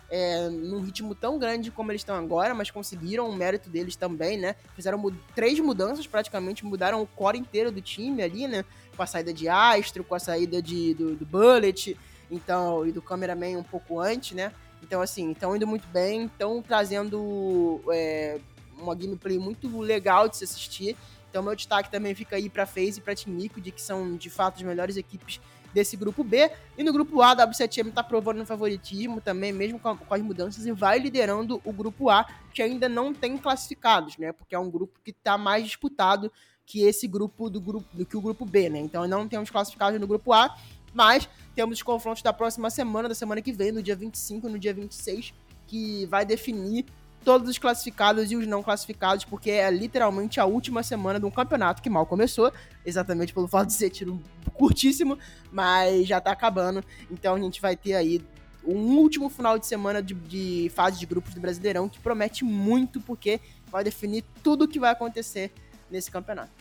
É, 0.07 0.49
num 0.49 0.81
ritmo 0.81 1.15
tão 1.15 1.39
grande 1.39 1.71
como 1.71 1.91
eles 1.91 2.01
estão 2.01 2.15
agora, 2.15 2.53
mas 2.53 2.69
conseguiram 2.69 3.27
o 3.27 3.35
mérito 3.35 3.71
deles 3.71 3.95
também, 3.95 4.37
né? 4.37 4.55
Fizeram 4.75 5.01
três 5.33 5.59
mudanças 5.59 6.05
praticamente, 6.05 6.63
mudaram 6.63 7.01
o 7.01 7.07
core 7.07 7.39
inteiro 7.39 7.71
do 7.71 7.81
time 7.81 8.21
ali, 8.21 8.47
né? 8.47 8.63
Com 8.95 9.01
a 9.01 9.07
saída 9.07 9.33
de 9.33 9.49
Astro, 9.49 10.03
com 10.03 10.13
a 10.13 10.19
saída 10.19 10.61
de, 10.61 10.93
do, 10.93 11.15
do 11.15 11.25
Bullet, 11.25 11.97
então, 12.29 12.85
e 12.85 12.91
do 12.91 13.01
Cameraman 13.01 13.57
um 13.57 13.63
pouco 13.63 13.99
antes, 13.99 14.33
né? 14.33 14.51
Então, 14.83 15.01
assim, 15.01 15.31
estão 15.31 15.55
indo 15.55 15.65
muito 15.65 15.87
bem, 15.87 16.25
estão 16.25 16.61
trazendo 16.61 17.81
é, 17.91 18.39
uma 18.77 18.93
gameplay 18.93 19.39
muito 19.39 19.79
legal 19.79 20.29
de 20.29 20.37
se 20.37 20.43
assistir. 20.43 20.95
Então, 21.35 21.43
meu 21.43 21.53
destaque 21.53 21.91
também 21.91 22.15
fica 22.15 22.37
aí 22.37 22.49
para 22.49 22.65
FaZe 22.65 22.99
e 22.99 23.01
para 23.01 23.13
Team 23.13 23.35
Liquid, 23.35 23.69
que 23.69 23.81
são 23.81 24.15
de 24.15 24.29
fato 24.29 24.55
as 24.55 24.61
melhores 24.61 24.95
equipes 24.95 25.41
desse 25.73 25.97
grupo 25.97 26.23
B. 26.23 26.49
E 26.77 26.81
no 26.81 26.93
grupo 26.93 27.21
A, 27.21 27.31
a 27.31 27.35
W7M 27.35 27.89
está 27.89 28.01
provando 28.01 28.37
no 28.37 28.45
favoritismo 28.45 29.19
também, 29.19 29.51
mesmo 29.51 29.77
com, 29.77 29.97
com, 29.97 30.13
as 30.13 30.21
mudanças, 30.21 30.65
e 30.65 30.71
vai 30.71 30.97
liderando 30.97 31.61
o 31.65 31.73
grupo 31.73 32.09
A, 32.09 32.25
que 32.53 32.61
ainda 32.61 32.87
não 32.87 33.13
tem 33.13 33.37
classificados, 33.37 34.17
né? 34.17 34.31
Porque 34.31 34.55
é 34.55 34.59
um 34.59 34.71
grupo 34.71 34.97
que 35.03 35.11
está 35.11 35.37
mais 35.37 35.65
disputado 35.65 36.31
que 36.65 36.83
esse 36.83 37.05
grupo 37.05 37.49
do 37.49 37.59
grupo 37.59 37.85
do 37.93 38.05
que 38.05 38.15
o 38.15 38.21
grupo 38.21 38.45
B, 38.45 38.69
né? 38.69 38.79
Então 38.79 39.05
não 39.05 39.27
temos 39.27 39.49
classificados 39.49 39.99
no 39.99 40.07
grupo 40.07 40.31
A, 40.31 40.57
mas 40.93 41.27
temos 41.53 41.79
os 41.79 41.83
confrontos 41.83 42.23
da 42.23 42.31
próxima 42.31 42.69
semana, 42.69 43.09
da 43.09 43.15
semana 43.15 43.41
que 43.41 43.51
vem, 43.51 43.73
no 43.73 43.83
dia 43.83 43.97
25 43.97 44.47
e 44.47 44.51
no 44.53 44.57
dia 44.57 44.73
26, 44.73 45.33
que 45.67 46.05
vai 46.05 46.25
definir 46.25 46.85
todos 47.25 47.49
os 47.49 47.57
classificados 47.57 48.31
e 48.31 48.35
os 48.35 48.45
não 48.45 48.61
classificados, 48.61 49.25
porque 49.25 49.49
é 49.49 49.69
literalmente 49.71 50.39
a 50.39 50.45
última 50.45 50.83
semana 50.83 51.19
de 51.19 51.25
um 51.25 51.31
campeonato 51.31 51.81
que 51.81 51.89
mal 51.89 52.05
começou, 52.05 52.53
exatamente 52.85 53.33
pelo 53.33 53.47
fato 53.47 53.67
de 53.67 53.73
ser 53.73 53.89
tiro 53.89 54.21
curtíssimo, 54.53 55.17
mas 55.51 56.07
já 56.07 56.21
tá 56.21 56.31
acabando. 56.31 56.83
Então 57.09 57.33
a 57.33 57.39
gente 57.39 57.59
vai 57.59 57.75
ter 57.75 57.95
aí 57.95 58.23
um 58.63 58.97
último 58.97 59.27
final 59.29 59.57
de 59.57 59.65
semana 59.65 60.01
de, 60.01 60.13
de 60.13 60.71
fase 60.73 60.99
de 60.99 61.05
grupos 61.05 61.33
do 61.33 61.41
Brasileirão 61.41 61.89
que 61.89 61.99
promete 61.99 62.45
muito, 62.45 63.01
porque 63.01 63.41
vai 63.71 63.83
definir 63.83 64.23
tudo 64.43 64.65
o 64.65 64.67
que 64.67 64.79
vai 64.79 64.91
acontecer 64.91 65.51
nesse 65.89 66.11
campeonato. 66.11 66.51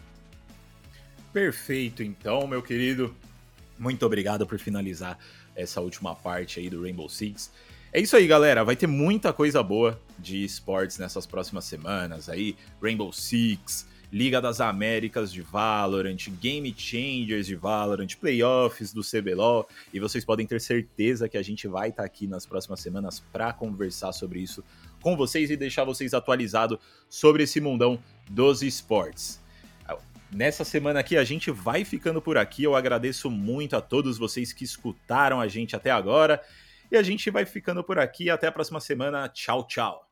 Perfeito, 1.32 2.02
então, 2.02 2.46
meu 2.46 2.62
querido. 2.62 3.14
Muito 3.78 4.06
obrigado 4.06 4.46
por 4.46 4.58
finalizar 4.58 5.18
essa 5.54 5.80
última 5.80 6.14
parte 6.14 6.60
aí 6.60 6.70
do 6.70 6.82
Rainbow 6.82 7.08
Six. 7.08 7.50
É 7.96 8.00
isso 8.00 8.16
aí, 8.16 8.26
galera. 8.26 8.64
Vai 8.64 8.74
ter 8.74 8.88
muita 8.88 9.32
coisa 9.32 9.62
boa 9.62 10.00
de 10.18 10.44
esportes 10.44 10.98
nessas 10.98 11.26
próximas 11.26 11.64
semanas 11.64 12.28
aí. 12.28 12.56
Rainbow 12.82 13.12
Six, 13.12 13.86
Liga 14.12 14.40
das 14.40 14.60
Américas 14.60 15.32
de 15.32 15.40
Valorant, 15.42 16.28
Game 16.40 16.74
Changers 16.76 17.46
de 17.46 17.54
Valorant, 17.54 18.16
Playoffs 18.16 18.92
do 18.92 19.00
CBLOL, 19.02 19.68
e 19.92 20.00
vocês 20.00 20.24
podem 20.24 20.44
ter 20.44 20.60
certeza 20.60 21.28
que 21.28 21.38
a 21.38 21.42
gente 21.42 21.68
vai 21.68 21.90
estar 21.90 22.02
tá 22.02 22.06
aqui 22.06 22.26
nas 22.26 22.44
próximas 22.44 22.80
semanas 22.80 23.20
para 23.32 23.52
conversar 23.52 24.12
sobre 24.12 24.40
isso 24.40 24.64
com 25.00 25.16
vocês 25.16 25.48
e 25.48 25.56
deixar 25.56 25.84
vocês 25.84 26.14
atualizados 26.14 26.80
sobre 27.08 27.44
esse 27.44 27.60
mundão 27.60 27.96
dos 28.28 28.60
esportes. 28.64 29.40
Nessa 30.32 30.64
semana 30.64 30.98
aqui 30.98 31.16
a 31.16 31.22
gente 31.22 31.52
vai 31.52 31.84
ficando 31.84 32.20
por 32.20 32.36
aqui. 32.36 32.64
Eu 32.64 32.74
agradeço 32.74 33.30
muito 33.30 33.76
a 33.76 33.80
todos 33.80 34.18
vocês 34.18 34.52
que 34.52 34.64
escutaram 34.64 35.40
a 35.40 35.46
gente 35.46 35.76
até 35.76 35.92
agora. 35.92 36.42
E 36.94 36.96
a 36.96 37.02
gente 37.02 37.28
vai 37.28 37.44
ficando 37.44 37.82
por 37.82 37.98
aqui. 37.98 38.30
Até 38.30 38.46
a 38.46 38.52
próxima 38.52 38.78
semana. 38.78 39.28
Tchau, 39.28 39.66
tchau. 39.66 40.03